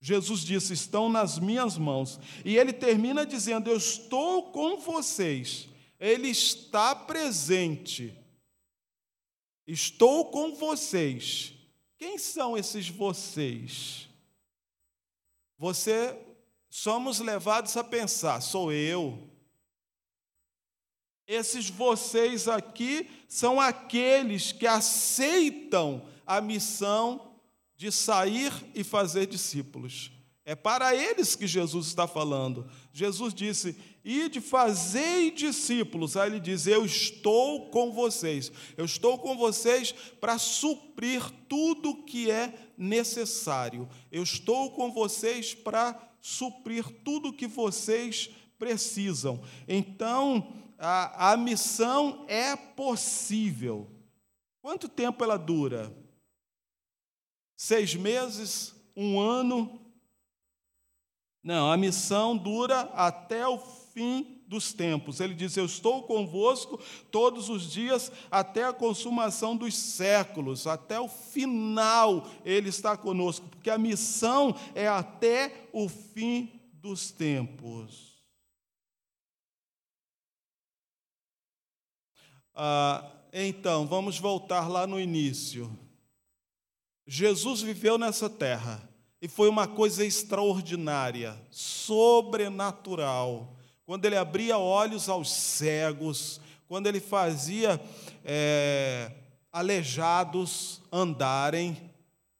Jesus 0.00 0.40
disse: 0.40 0.72
Estão 0.72 1.08
nas 1.08 1.38
minhas 1.38 1.78
mãos. 1.78 2.20
E 2.44 2.56
ele 2.56 2.72
termina 2.72 3.24
dizendo: 3.24 3.70
Eu 3.70 3.76
estou 3.76 4.50
com 4.50 4.78
vocês. 4.78 5.68
Ele 5.98 6.28
está 6.28 6.94
presente. 6.94 8.16
Estou 9.66 10.30
com 10.30 10.54
vocês. 10.54 11.54
Quem 11.98 12.18
são 12.18 12.56
esses 12.56 12.88
vocês? 12.88 14.08
Você 15.58 16.16
somos 16.68 17.20
levados 17.20 17.76
a 17.76 17.82
pensar: 17.82 18.40
sou 18.40 18.72
eu, 18.72 19.30
esses 21.26 21.68
vocês 21.68 22.46
aqui 22.48 23.08
são 23.28 23.60
aqueles 23.60 24.52
que 24.52 24.66
aceitam 24.66 26.06
a 26.26 26.40
missão 26.40 27.32
de 27.76 27.90
sair 27.90 28.52
e 28.74 28.82
fazer 28.84 29.26
discípulos. 29.26 30.10
É 30.44 30.54
para 30.54 30.94
eles 30.94 31.34
que 31.34 31.46
Jesus 31.46 31.88
está 31.88 32.06
falando. 32.06 32.70
Jesus 32.92 33.34
disse: 33.34 33.76
Ide, 34.04 34.40
fazei 34.40 35.32
discípulos. 35.32 36.16
Aí 36.16 36.30
ele 36.30 36.38
diz: 36.38 36.68
Eu 36.68 36.84
estou 36.86 37.68
com 37.70 37.92
vocês. 37.92 38.52
Eu 38.76 38.84
estou 38.84 39.18
com 39.18 39.36
vocês 39.36 39.92
para 40.20 40.38
suprir 40.38 41.20
tudo 41.48 42.04
que 42.04 42.30
é 42.30 42.54
necessário. 42.78 43.88
Eu 44.12 44.22
estou 44.22 44.70
com 44.70 44.92
vocês 44.92 45.52
para 45.52 46.00
suprir 46.20 46.84
tudo 47.04 47.32
que 47.32 47.48
vocês 47.48 48.30
precisam. 48.56 49.42
Então, 49.66 50.54
a, 50.78 51.32
a 51.32 51.36
missão 51.36 52.24
é 52.28 52.54
possível. 52.56 53.90
Quanto 54.60 54.88
tempo 54.88 55.22
ela 55.22 55.36
dura? 55.36 55.94
Seis 57.56 57.94
meses? 57.94 58.74
Um 58.96 59.18
ano? 59.18 59.80
Não, 61.42 61.70
a 61.70 61.76
missão 61.76 62.36
dura 62.36 62.80
até 62.94 63.46
o 63.46 63.58
fim 63.58 64.42
dos 64.46 64.72
tempos. 64.72 65.20
Ele 65.20 65.34
diz: 65.34 65.56
Eu 65.56 65.66
estou 65.66 66.02
convosco 66.02 66.80
todos 67.10 67.48
os 67.48 67.70
dias 67.70 68.10
até 68.30 68.64
a 68.64 68.72
consumação 68.72 69.56
dos 69.56 69.74
séculos, 69.76 70.66
até 70.66 70.98
o 70.98 71.08
final 71.08 72.26
ele 72.44 72.68
está 72.68 72.96
conosco, 72.96 73.48
porque 73.48 73.70
a 73.70 73.78
missão 73.78 74.54
é 74.74 74.88
até 74.88 75.68
o 75.72 75.88
fim 75.88 76.60
dos 76.72 77.10
tempos. 77.10 78.15
Ah, 82.58 83.04
então, 83.30 83.86
vamos 83.86 84.18
voltar 84.18 84.66
lá 84.66 84.86
no 84.86 84.98
início. 84.98 85.70
Jesus 87.06 87.60
viveu 87.60 87.98
nessa 87.98 88.30
terra 88.30 88.82
e 89.20 89.28
foi 89.28 89.50
uma 89.50 89.68
coisa 89.68 90.02
extraordinária, 90.02 91.38
sobrenatural. 91.50 93.54
Quando 93.84 94.06
ele 94.06 94.16
abria 94.16 94.56
olhos 94.56 95.06
aos 95.06 95.30
cegos, 95.30 96.40
quando 96.66 96.86
ele 96.86 96.98
fazia 96.98 97.78
é, 98.24 99.12
aleijados 99.52 100.80
andarem, 100.90 101.76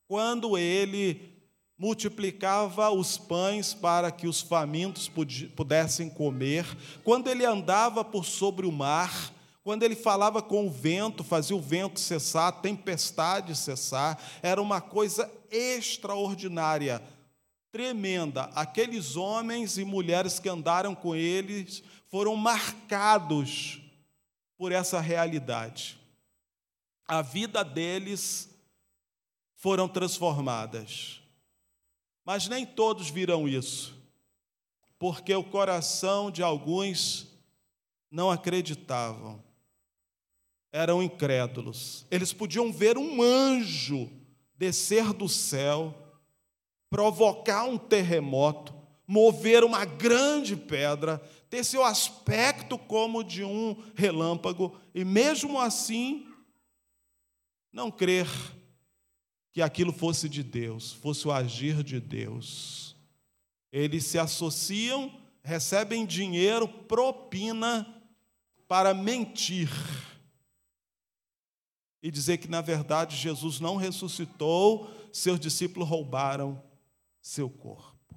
quando 0.09 0.57
ele 0.57 1.31
multiplicava 1.77 2.91
os 2.91 3.19
pães 3.19 3.75
para 3.75 4.11
que 4.11 4.27
os 4.27 4.41
famintos 4.41 5.11
pudessem 5.55 6.09
comer, 6.09 6.65
quando 7.05 7.29
ele 7.29 7.45
andava 7.45 8.03
por 8.03 8.25
sobre 8.25 8.67
o 8.67 8.73
mar, 8.73 9.36
quando 9.67 9.83
ele 9.83 9.97
falava 9.97 10.41
com 10.41 10.69
o 10.69 10.71
vento, 10.71 11.25
fazia 11.25 11.57
o 11.57 11.61
vento 11.61 11.99
cessar, 11.99 12.47
a 12.47 12.53
tempestade 12.53 13.57
cessar, 13.57 14.17
era 14.41 14.63
uma 14.63 14.81
coisa 14.81 15.29
extraordinária, 15.51 17.03
tremenda. 17.73 18.45
Aqueles 18.55 19.17
homens 19.17 19.77
e 19.77 19.85
mulheres 19.85 20.39
que 20.39 20.49
andaram 20.49 20.95
com 20.95 21.17
eles 21.17 21.83
foram 22.09 22.37
marcados 22.37 23.81
por 24.57 24.71
essa 24.71 25.01
realidade. 25.01 25.99
A 27.05 27.21
vida 27.21 27.65
deles 27.65 28.49
foram 29.57 29.89
transformadas. 29.89 31.21
Mas 32.25 32.47
nem 32.47 32.65
todos 32.65 33.11
viram 33.11 33.49
isso, 33.49 34.01
porque 34.97 35.35
o 35.35 35.43
coração 35.43 36.31
de 36.31 36.41
alguns 36.41 37.27
não 38.09 38.31
acreditavam, 38.31 39.45
eram 40.77 41.03
incrédulos. 41.03 42.07
Eles 42.11 42.35
podiam 42.35 42.71
ver 42.71 42.99
um 42.99 43.23
anjo 43.23 44.11
descer 44.59 45.15
do 45.15 45.27
céu, 45.27 45.95
provocar 46.91 47.65
um 47.65 47.79
terremoto, 47.79 48.75
mover 49.07 49.65
uma 49.65 49.87
grande 49.87 50.55
pedra, 50.55 51.19
ter 51.49 51.65
seu 51.65 51.83
aspecto 51.83 52.77
como 52.77 53.25
de 53.25 53.43
um 53.43 53.75
relâmpago, 53.95 54.79
e 54.95 55.03
mesmo 55.03 55.59
assim 55.59 56.27
não 57.73 57.91
crer 57.91 58.29
que 59.53 59.63
aquilo 59.63 59.95
fosse 59.95 60.29
de 60.29 60.43
Deus, 60.43 60.93
fosse 60.93 61.27
o 61.27 61.33
agir 61.33 61.83
de 61.83 61.99
Deus. 61.99 62.95
Eles 63.73 64.05
se 64.05 64.19
associam, 64.19 65.11
recebem 65.43 66.05
dinheiro, 66.05 66.69
propina 66.69 67.87
para 68.69 68.93
mentir 68.93 69.71
e 72.07 72.11
dizer 72.13 72.39
que, 72.39 72.47
na 72.47 72.61
verdade, 72.61 73.17
Jesus 73.17 73.59
não 73.59 73.75
ressuscitou, 73.75 74.89
seus 75.13 75.41
discípulos 75.41 75.89
roubaram 75.89 76.63
seu 77.21 77.51
corpo. 77.51 78.15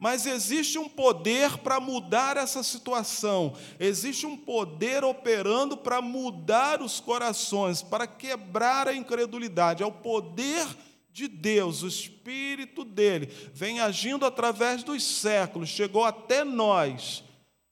Mas 0.00 0.26
existe 0.26 0.80
um 0.80 0.88
poder 0.88 1.58
para 1.58 1.78
mudar 1.78 2.36
essa 2.36 2.64
situação, 2.64 3.56
existe 3.78 4.26
um 4.26 4.36
poder 4.36 5.04
operando 5.04 5.76
para 5.76 6.02
mudar 6.02 6.82
os 6.82 6.98
corações, 6.98 7.82
para 7.82 8.04
quebrar 8.04 8.88
a 8.88 8.94
incredulidade. 8.94 9.84
É 9.84 9.86
o 9.86 9.92
poder 9.92 10.66
de 11.12 11.28
Deus, 11.28 11.84
o 11.84 11.86
Espírito 11.86 12.84
dele, 12.84 13.26
vem 13.54 13.78
agindo 13.78 14.26
através 14.26 14.82
dos 14.82 15.04
séculos, 15.04 15.68
chegou 15.68 16.04
até 16.04 16.42
nós. 16.42 17.22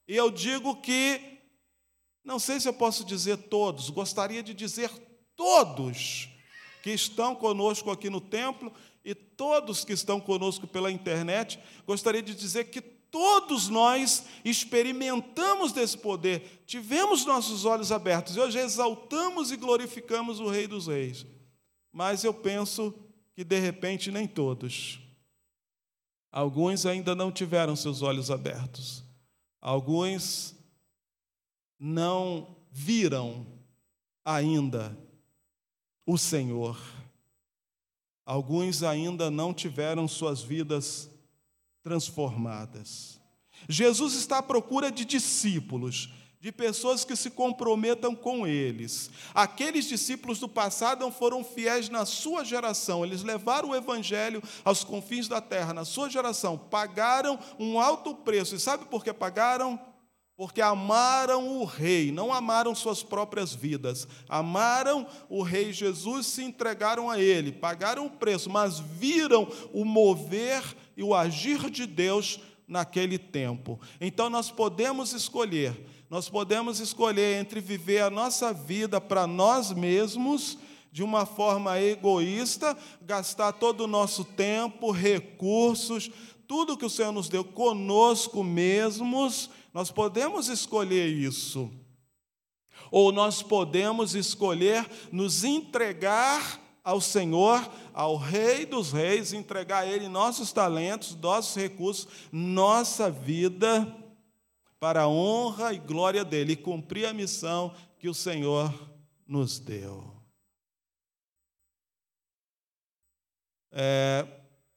E 0.07 0.15
eu 0.15 0.31
digo 0.31 0.77
que, 0.77 1.36
não 2.27 2.41
sei 2.41 2.59
se 2.59 2.69
eu 2.69 2.75
posso 2.75 3.05
dizer 3.05 3.37
todos, 3.37 3.89
gostaria 3.89 4.43
de 4.43 4.53
dizer 4.53 4.91
todos 5.37 6.29
que 6.83 6.91
estão 6.91 7.37
conosco 7.37 7.89
aqui 7.89 8.11
no 8.11 8.21
templo 8.21 8.73
e 9.05 9.15
todos 9.15 9.85
que 9.85 9.93
estão 9.93 10.21
conosco 10.21 10.67
pela 10.67 10.91
internet, 10.91 11.61
gostaria 11.87 12.21
de 12.21 12.35
dizer 12.35 12.65
que 12.65 12.81
todos 12.81 13.69
nós 13.69 14.25
experimentamos 14.45 15.71
desse 15.71 15.97
poder, 15.97 16.65
tivemos 16.67 17.25
nossos 17.25 17.65
olhos 17.65 17.93
abertos 17.93 18.35
e 18.35 18.41
hoje 18.41 18.59
exaltamos 18.59 19.53
e 19.53 19.57
glorificamos 19.57 20.41
o 20.41 20.49
Rei 20.49 20.67
dos 20.67 20.89
Reis. 20.89 21.25
Mas 21.93 22.25
eu 22.25 22.35
penso 22.35 22.93
que 23.37 23.45
de 23.45 23.61
repente 23.61 24.11
nem 24.11 24.27
todos. 24.27 24.99
Alguns 26.33 26.85
ainda 26.85 27.15
não 27.15 27.31
tiveram 27.31 27.77
seus 27.77 28.03
olhos 28.03 28.33
abertos. 28.33 29.05
Alguns 29.61 30.56
não 31.79 32.57
viram 32.71 33.47
ainda 34.25 34.97
o 36.05 36.17
Senhor. 36.17 36.79
Alguns 38.25 38.83
ainda 38.83 39.31
não 39.31 39.55
tiveram 39.55 40.09
suas 40.09 40.43
vidas 40.43 41.11
transformadas. 41.83 43.21
Jesus 43.69 44.15
está 44.15 44.39
à 44.39 44.43
procura 44.43 44.91
de 44.91 45.05
discípulos, 45.05 46.11
de 46.41 46.53
pessoas 46.53 47.05
que 47.05 47.17
se 47.17 47.31
comprometam 47.31 48.15
com 48.15 48.47
eles. 48.47 49.11
Aqueles 49.35 49.87
discípulos 49.87 50.39
do 50.39 50.49
passado 50.49 51.11
foram 51.11 51.43
fiéis 51.43 51.89
na 51.89 52.05
sua 52.05 52.45
geração, 52.45 53.05
eles 53.05 53.23
levaram 53.23 53.71
o 53.71 53.77
evangelho 53.77 54.43
aos 54.65 54.85
confins 54.85 55.29
da 55.29 55.41
terra, 55.41 55.73
na 55.73 55.85
sua 55.85 56.11
geração, 56.11 56.59
pagaram 56.59 57.39
um 57.59 57.81
alto 57.81 58.15
preço. 58.15 58.55
E 58.55 58.61
sabe 58.61 58.85
por 58.87 59.03
que 59.03 59.13
pagaram? 59.13 59.81
Porque 60.37 60.61
amaram 60.61 61.61
o 61.61 61.65
Rei, 61.65 62.13
não 62.13 62.33
amaram 62.33 62.75
suas 62.75 63.03
próprias 63.03 63.55
vidas, 63.55 64.07
amaram 64.29 65.07
o 65.31 65.43
Rei 65.43 65.73
Jesus, 65.73 66.27
se 66.27 66.45
entregaram 66.45 67.09
a 67.11 67.19
Ele, 67.19 67.51
pagaram 67.51 68.05
o 68.05 68.11
preço, 68.11 68.51
mas 68.51 68.79
viram 68.79 69.49
o 69.73 69.85
mover 69.85 70.63
e 70.95 71.03
o 71.03 71.15
agir 71.15 71.71
de 71.71 71.87
Deus 71.87 72.39
naquele 72.69 73.19
tempo. 73.19 73.81
Então 73.99 74.29
nós 74.29 74.51
podemos 74.51 75.15
escolher, 75.15 75.75
nós 76.11 76.29
podemos 76.29 76.81
escolher 76.81 77.41
entre 77.41 77.61
viver 77.61 78.03
a 78.03 78.11
nossa 78.11 78.53
vida 78.53 79.01
para 79.01 79.27
nós 79.27 79.73
mesmos, 79.73 80.59
de 80.93 81.03
uma 81.03 81.27
forma 81.27 81.79
egoísta, 81.79 82.75
gastar 83.03 83.53
todo 83.53 83.83
o 83.83 83.87
nosso 83.87 84.25
tempo, 84.25 84.91
recursos, 84.91 86.11
tudo 86.47 86.77
que 86.77 86.85
o 86.85 86.91
Senhor 86.91 87.13
nos 87.13 87.29
deu 87.29 87.45
conosco 87.45 88.43
mesmos 88.43 89.51
nós 89.77 89.91
podemos 89.91 90.49
escolher 90.49 91.07
isso. 91.07 91.71
Ou 92.91 93.13
nós 93.13 93.43
podemos 93.43 94.15
escolher 94.15 94.89
nos 95.13 95.45
entregar 95.45 96.63
ao 96.83 96.99
Senhor, 96.99 97.61
ao 97.93 98.17
Rei 98.17 98.65
dos 98.65 98.91
Reis, 98.91 99.35
entregar 99.35 99.83
a 99.83 99.87
Ele 99.87 100.09
nossos 100.09 100.51
talentos, 100.51 101.15
nossos 101.17 101.55
recursos, 101.55 102.09
nossa 102.33 103.11
vida, 103.11 103.95
para 104.81 105.03
a 105.03 105.09
honra 105.09 105.75
e 105.75 105.79
glória 105.79 106.25
dEle, 106.25 106.55
e 106.55 106.57
cumprir 106.57 107.05
a 107.05 107.13
missão 107.13 107.75
que 107.99 108.09
o 108.09 108.15
Senhor 108.15 108.73
nos 109.29 109.59
deu. 109.59 110.11
É, 113.71 114.27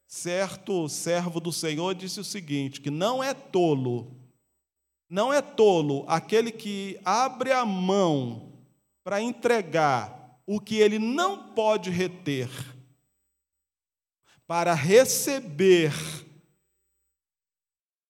certo 0.10 0.90
servo 0.90 1.40
do 1.40 1.54
Senhor 1.54 1.94
disse 1.94 2.20
o 2.20 2.24
seguinte: 2.26 2.82
que 2.82 2.90
não 2.90 3.24
é 3.24 3.34
tolo 3.34 4.20
não 5.10 5.34
é 5.34 5.42
tolo 5.42 6.06
aquele 6.08 6.52
que 6.52 7.00
abre 7.04 7.52
a 7.52 7.66
mão 7.66 8.54
para 9.04 9.20
entregar 9.20 10.40
o 10.46 10.60
que 10.60 10.76
ele 10.76 11.00
não 11.00 11.52
pode 11.54 11.90
reter, 11.90 12.48
para 14.46 14.74
receber 14.76 15.92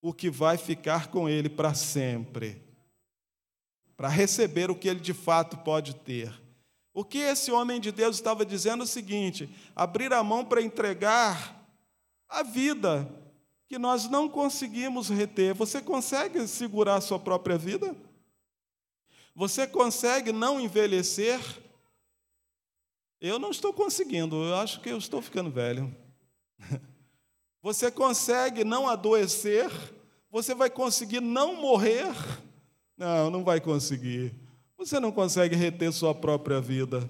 o 0.02 0.14
que 0.14 0.30
vai 0.30 0.58
ficar 0.58 1.08
com 1.08 1.30
ele 1.30 1.48
para 1.48 1.74
sempre, 1.74 2.62
para 3.96 4.10
receber 4.10 4.70
o 4.70 4.76
que 4.76 4.90
ele 4.90 5.00
de 5.00 5.14
fato 5.14 5.58
pode 5.58 5.96
ter. 5.96 6.34
O 6.94 7.06
que 7.06 7.20
esse 7.20 7.50
homem 7.50 7.80
de 7.80 7.94
Deus 7.94 8.18
estava 8.18 8.46
dizendo 8.46 8.82
é 8.82 8.84
o 8.84 8.88
seguinte: 8.88 9.50
abrir 9.74 10.12
a 10.12 10.22
mão 10.22 10.44
para 10.44 10.62
entregar 10.62 11.59
a 12.30 12.44
vida, 12.44 13.10
que 13.68 13.80
nós 13.80 14.10
não 14.10 14.30
conseguimos 14.30 15.10
reter. 15.10 15.54
Você 15.56 15.82
consegue 15.82 16.48
segurar 16.48 16.96
a 16.96 17.02
sua 17.02 17.20
própria 17.20 17.58
vida? 17.58 17.96
Você 19.36 19.66
consegue 19.66 20.32
não 20.32 20.60
envelhecer? 20.60 21.40
Eu 23.20 23.40
não 23.40 23.52
estou 23.52 23.74
conseguindo, 23.74 24.36
eu 24.36 24.56
acho 24.56 24.80
que 24.80 24.90
eu 24.90 24.98
estou 24.98 25.22
ficando 25.22 25.50
velho. 25.50 25.94
Você 27.62 27.92
consegue 27.92 28.64
não 28.64 28.88
adoecer? 28.88 29.70
Você 30.32 30.56
vai 30.56 30.70
conseguir 30.70 31.20
não 31.20 31.56
morrer? 31.56 32.08
Não, 32.96 33.30
não 33.30 33.44
vai 33.44 33.60
conseguir. 33.60 34.34
Você 34.78 34.98
não 35.00 35.12
consegue 35.12 35.56
reter 35.56 35.92
sua 35.92 36.16
própria 36.16 36.62
vida. 36.62 37.10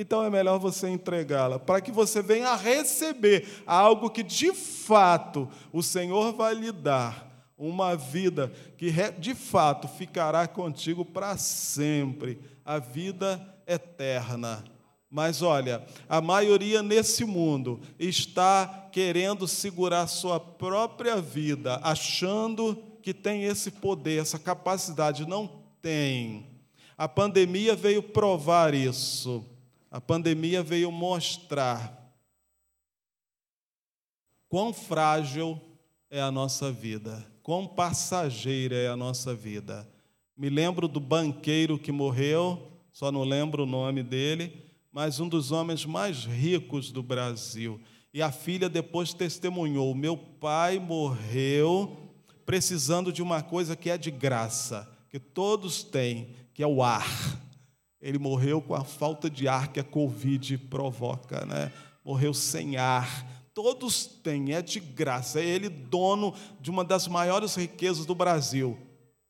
Então 0.00 0.22
é 0.22 0.30
melhor 0.30 0.60
você 0.60 0.88
entregá-la, 0.88 1.58
para 1.58 1.80
que 1.80 1.90
você 1.90 2.22
venha 2.22 2.50
a 2.50 2.56
receber 2.56 3.64
algo 3.66 4.08
que 4.08 4.22
de 4.22 4.52
fato 4.52 5.48
o 5.72 5.82
Senhor 5.82 6.32
vai 6.32 6.54
lhe 6.54 6.70
dar, 6.70 7.26
uma 7.58 7.96
vida 7.96 8.52
que 8.76 8.92
de 9.18 9.34
fato 9.34 9.88
ficará 9.88 10.46
contigo 10.46 11.04
para 11.04 11.36
sempre, 11.36 12.40
a 12.64 12.78
vida 12.78 13.44
eterna. 13.66 14.62
Mas 15.10 15.42
olha, 15.42 15.84
a 16.08 16.20
maioria 16.20 16.80
nesse 16.80 17.24
mundo 17.24 17.80
está 17.98 18.88
querendo 18.92 19.48
segurar 19.48 20.06
sua 20.06 20.38
própria 20.38 21.20
vida, 21.20 21.80
achando 21.82 22.80
que 23.02 23.12
tem 23.12 23.42
esse 23.42 23.72
poder, 23.72 24.20
essa 24.20 24.38
capacidade. 24.38 25.26
Não 25.26 25.50
tem. 25.82 26.46
A 26.96 27.08
pandemia 27.08 27.74
veio 27.74 28.02
provar 28.02 28.74
isso. 28.74 29.44
A 29.90 30.00
pandemia 30.00 30.62
veio 30.62 30.92
mostrar 30.92 32.14
quão 34.48 34.72
frágil 34.72 35.60
é 36.10 36.20
a 36.20 36.30
nossa 36.30 36.70
vida, 36.70 37.26
quão 37.42 37.66
passageira 37.66 38.76
é 38.76 38.88
a 38.88 38.96
nossa 38.96 39.34
vida. 39.34 39.88
Me 40.36 40.50
lembro 40.50 40.88
do 40.88 41.00
banqueiro 41.00 41.78
que 41.78 41.90
morreu, 41.90 42.70
só 42.92 43.10
não 43.10 43.24
lembro 43.24 43.62
o 43.62 43.66
nome 43.66 44.02
dele, 44.02 44.68
mas 44.92 45.20
um 45.20 45.28
dos 45.28 45.52
homens 45.52 45.84
mais 45.84 46.24
ricos 46.24 46.92
do 46.92 47.02
Brasil. 47.02 47.80
E 48.12 48.22
a 48.22 48.30
filha 48.32 48.68
depois 48.68 49.14
testemunhou: 49.14 49.94
meu 49.94 50.16
pai 50.16 50.78
morreu 50.78 51.96
precisando 52.44 53.12
de 53.12 53.22
uma 53.22 53.42
coisa 53.42 53.76
que 53.76 53.90
é 53.90 53.98
de 53.98 54.10
graça, 54.10 54.90
que 55.10 55.20
todos 55.20 55.82
têm, 55.82 56.34
que 56.54 56.62
é 56.62 56.66
o 56.66 56.82
ar. 56.82 57.06
Ele 58.00 58.18
morreu 58.18 58.62
com 58.62 58.74
a 58.74 58.84
falta 58.84 59.28
de 59.28 59.48
ar 59.48 59.72
que 59.72 59.80
a 59.80 59.84
Covid 59.84 60.56
provoca, 60.58 61.44
né? 61.44 61.72
Morreu 62.04 62.32
sem 62.32 62.76
ar. 62.76 63.26
Todos 63.52 64.06
têm, 64.06 64.52
é 64.52 64.62
de 64.62 64.78
graça. 64.78 65.40
É 65.40 65.44
ele 65.44 65.68
dono 65.68 66.32
de 66.60 66.70
uma 66.70 66.84
das 66.84 67.08
maiores 67.08 67.56
riquezas 67.56 68.06
do 68.06 68.14
Brasil. 68.14 68.78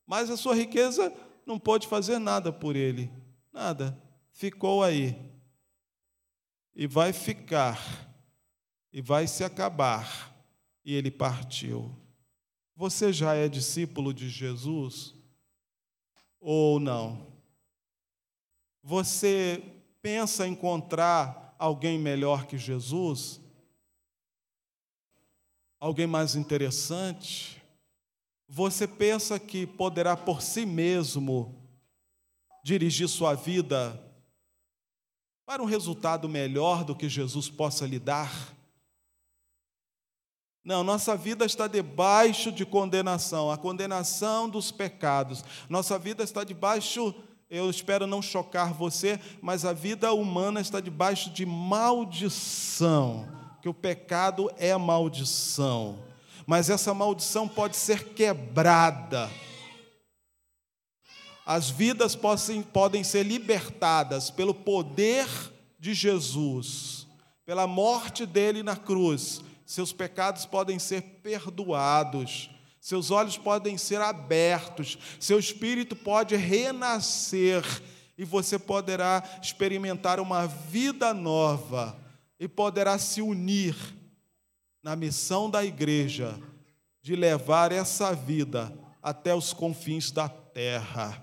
Mas 0.06 0.28
a 0.28 0.36
sua 0.36 0.54
riqueza 0.54 1.12
não 1.46 1.58
pôde 1.58 1.86
fazer 1.86 2.18
nada 2.18 2.52
por 2.52 2.76
ele. 2.76 3.10
Nada. 3.52 3.98
Ficou 4.32 4.82
aí. 4.82 5.18
E 6.76 6.86
vai 6.86 7.12
ficar. 7.12 8.06
E 8.92 9.00
vai 9.00 9.26
se 9.26 9.42
acabar. 9.42 10.34
E 10.84 10.94
ele 10.94 11.10
partiu. 11.10 11.94
Você 12.76 13.12
já 13.12 13.34
é 13.34 13.48
discípulo 13.48 14.14
de 14.14 14.28
Jesus? 14.28 15.14
Ou 16.38 16.78
não? 16.78 17.27
Você 18.82 19.62
pensa 20.00 20.46
encontrar 20.46 21.54
alguém 21.58 21.98
melhor 21.98 22.46
que 22.46 22.56
Jesus? 22.56 23.40
Alguém 25.80 26.06
mais 26.06 26.34
interessante? 26.34 27.62
Você 28.48 28.86
pensa 28.86 29.38
que 29.38 29.66
poderá 29.66 30.16
por 30.16 30.40
si 30.40 30.64
mesmo 30.64 31.54
dirigir 32.64 33.08
sua 33.08 33.34
vida 33.34 34.02
para 35.44 35.62
um 35.62 35.66
resultado 35.66 36.28
melhor 36.28 36.84
do 36.84 36.94
que 36.94 37.08
Jesus 37.08 37.48
possa 37.48 37.86
lhe 37.86 37.98
dar? 37.98 38.54
Não, 40.64 40.84
nossa 40.84 41.16
vida 41.16 41.46
está 41.46 41.66
debaixo 41.66 42.52
de 42.52 42.66
condenação, 42.66 43.50
a 43.50 43.56
condenação 43.56 44.50
dos 44.50 44.70
pecados. 44.70 45.42
Nossa 45.66 45.98
vida 45.98 46.22
está 46.22 46.44
debaixo, 46.44 47.14
eu 47.50 47.70
espero 47.70 48.06
não 48.06 48.20
chocar 48.20 48.72
você, 48.72 49.18
mas 49.40 49.64
a 49.64 49.72
vida 49.72 50.12
humana 50.12 50.60
está 50.60 50.80
debaixo 50.80 51.30
de 51.30 51.46
maldição, 51.46 53.28
que 53.62 53.68
o 53.68 53.74
pecado 53.74 54.50
é 54.58 54.76
maldição. 54.76 55.98
Mas 56.46 56.70
essa 56.70 56.92
maldição 56.92 57.48
pode 57.48 57.76
ser 57.76 58.10
quebrada. 58.14 59.30
As 61.44 61.70
vidas 61.70 62.14
podem, 62.14 62.62
podem 62.62 63.04
ser 63.04 63.22
libertadas 63.22 64.30
pelo 64.30 64.54
poder 64.54 65.26
de 65.78 65.94
Jesus, 65.94 67.06
pela 67.46 67.66
morte 67.66 68.26
dele 68.26 68.62
na 68.62 68.76
cruz 68.76 69.42
seus 69.68 69.92
pecados 69.92 70.46
podem 70.46 70.78
ser 70.78 71.02
perdoados, 71.22 72.48
seus 72.88 73.10
olhos 73.10 73.36
podem 73.36 73.76
ser 73.76 74.00
abertos, 74.00 74.96
seu 75.20 75.38
espírito 75.38 75.94
pode 75.94 76.34
renascer 76.36 77.62
e 78.16 78.24
você 78.24 78.58
poderá 78.58 79.22
experimentar 79.42 80.18
uma 80.18 80.46
vida 80.46 81.12
nova 81.12 81.94
e 82.40 82.48
poderá 82.48 82.98
se 82.98 83.20
unir 83.20 83.76
na 84.82 84.96
missão 84.96 85.50
da 85.50 85.62
igreja 85.62 86.40
de 87.02 87.14
levar 87.14 87.72
essa 87.72 88.14
vida 88.14 88.72
até 89.02 89.34
os 89.34 89.52
confins 89.52 90.10
da 90.10 90.26
terra. 90.26 91.22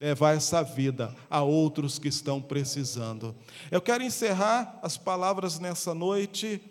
Levar 0.00 0.36
essa 0.36 0.62
vida 0.62 1.14
a 1.28 1.42
outros 1.42 1.98
que 1.98 2.08
estão 2.08 2.40
precisando. 2.40 3.36
Eu 3.70 3.82
quero 3.82 4.02
encerrar 4.02 4.80
as 4.82 4.96
palavras 4.96 5.58
nessa 5.58 5.92
noite 5.92 6.62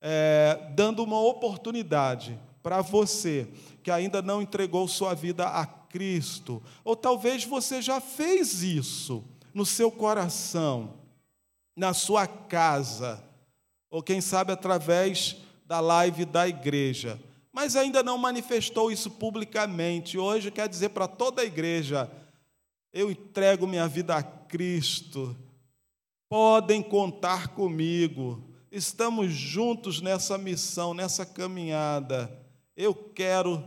é, 0.00 0.58
dando 0.74 1.04
uma 1.04 1.20
oportunidade 1.20 2.36
para 2.62 2.80
você 2.80 3.48
que 3.82 3.90
ainda 3.90 4.22
não 4.22 4.40
entregou 4.40 4.86
sua 4.86 5.14
vida 5.14 5.46
a 5.46 5.66
Cristo, 5.66 6.62
ou 6.84 6.94
talvez 6.94 7.44
você 7.44 7.82
já 7.82 8.00
fez 8.00 8.62
isso 8.62 9.24
no 9.52 9.66
seu 9.66 9.90
coração, 9.90 10.94
na 11.76 11.92
sua 11.92 12.26
casa, 12.26 13.22
ou 13.90 14.02
quem 14.02 14.20
sabe 14.20 14.52
através 14.52 15.36
da 15.66 15.80
live 15.80 16.24
da 16.24 16.48
igreja, 16.48 17.20
mas 17.52 17.76
ainda 17.76 18.02
não 18.02 18.16
manifestou 18.16 18.90
isso 18.90 19.10
publicamente. 19.10 20.16
Hoje 20.16 20.50
quer 20.50 20.68
dizer 20.68 20.90
para 20.90 21.06
toda 21.06 21.42
a 21.42 21.44
igreja: 21.44 22.10
eu 22.92 23.10
entrego 23.10 23.66
minha 23.66 23.88
vida 23.88 24.16
a 24.16 24.22
Cristo, 24.22 25.36
podem 26.30 26.82
contar 26.82 27.48
comigo 27.48 28.52
estamos 28.72 29.30
juntos 29.34 30.00
nessa 30.00 30.38
missão, 30.38 30.94
nessa 30.94 31.26
caminhada. 31.26 32.32
Eu 32.76 32.94
quero 32.94 33.62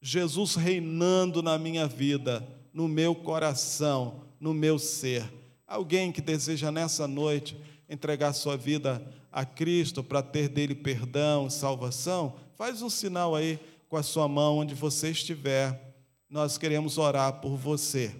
Jesus 0.00 0.54
reinando 0.54 1.42
na 1.42 1.56
minha 1.56 1.86
vida, 1.86 2.46
no 2.72 2.86
meu 2.86 3.14
coração, 3.14 4.22
no 4.38 4.52
meu 4.52 4.78
ser. 4.78 5.32
Alguém 5.66 6.12
que 6.12 6.20
deseja 6.20 6.70
nessa 6.70 7.08
noite 7.08 7.56
entregar 7.88 8.34
sua 8.34 8.56
vida 8.56 9.02
a 9.32 9.44
Cristo 9.44 10.02
para 10.02 10.22
ter 10.22 10.48
dele 10.48 10.74
perdão, 10.74 11.48
salvação, 11.48 12.34
faz 12.56 12.82
um 12.82 12.90
sinal 12.90 13.34
aí 13.34 13.58
com 13.88 13.96
a 13.96 14.02
sua 14.02 14.28
mão 14.28 14.58
onde 14.58 14.74
você 14.74 15.10
estiver. 15.10 15.94
Nós 16.28 16.58
queremos 16.58 16.98
orar 16.98 17.40
por 17.40 17.56
você. 17.56 18.14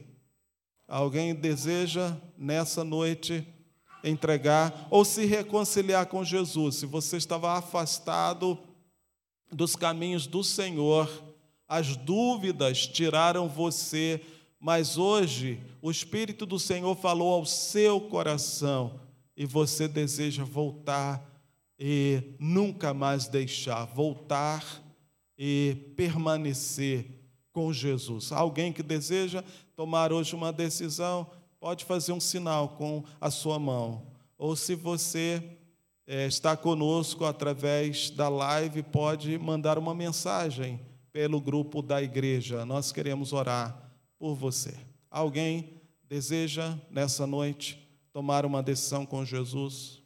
Alguém 0.88 1.34
deseja 1.34 2.16
nessa 2.36 2.82
noite 2.82 3.46
entregar 4.02 4.86
ou 4.90 5.04
se 5.04 5.26
reconciliar 5.26 6.06
com 6.06 6.24
Jesus. 6.24 6.76
Se 6.76 6.86
você 6.86 7.16
estava 7.18 7.52
afastado 7.52 8.58
dos 9.52 9.76
caminhos 9.76 10.26
do 10.26 10.42
Senhor, 10.42 11.08
as 11.68 11.96
dúvidas 11.96 12.86
tiraram 12.86 13.48
você, 13.48 14.20
mas 14.58 14.96
hoje 14.96 15.60
o 15.80 15.90
Espírito 15.90 16.44
do 16.44 16.58
Senhor 16.58 16.94
falou 16.96 17.32
ao 17.32 17.46
seu 17.46 18.00
coração 18.00 19.00
e 19.36 19.46
você 19.46 19.88
deseja 19.88 20.44
voltar 20.44 21.22
e 21.78 22.34
nunca 22.38 22.94
mais 22.94 23.26
deixar, 23.26 23.84
voltar 23.84 24.82
e 25.36 25.76
permanecer 25.96 27.06
com 27.52 27.72
Jesus. 27.72 28.32
Alguém 28.32 28.72
que 28.72 28.82
deseja 28.82 29.42
tomar 29.76 30.12
hoje 30.12 30.34
uma 30.34 30.52
decisão, 30.52 31.30
pode 31.58 31.84
fazer 31.84 32.12
um 32.12 32.20
sinal 32.20 32.70
com 32.70 33.02
a 33.20 33.30
sua 33.30 33.58
mão. 33.58 34.06
Ou 34.36 34.54
se 34.54 34.74
você 34.74 35.42
é, 36.06 36.26
está 36.26 36.56
conosco 36.56 37.24
através 37.24 38.10
da 38.10 38.28
live, 38.28 38.82
pode 38.82 39.38
mandar 39.38 39.78
uma 39.78 39.94
mensagem 39.94 40.80
pelo 41.12 41.40
grupo 41.40 41.80
da 41.80 42.02
igreja. 42.02 42.64
Nós 42.66 42.92
queremos 42.92 43.32
orar 43.32 43.90
por 44.18 44.34
você. 44.34 44.74
Alguém 45.10 45.80
deseja 46.08 46.78
nessa 46.90 47.26
noite 47.26 47.78
tomar 48.12 48.44
uma 48.44 48.62
decisão 48.62 49.06
com 49.06 49.24
Jesus? 49.24 50.02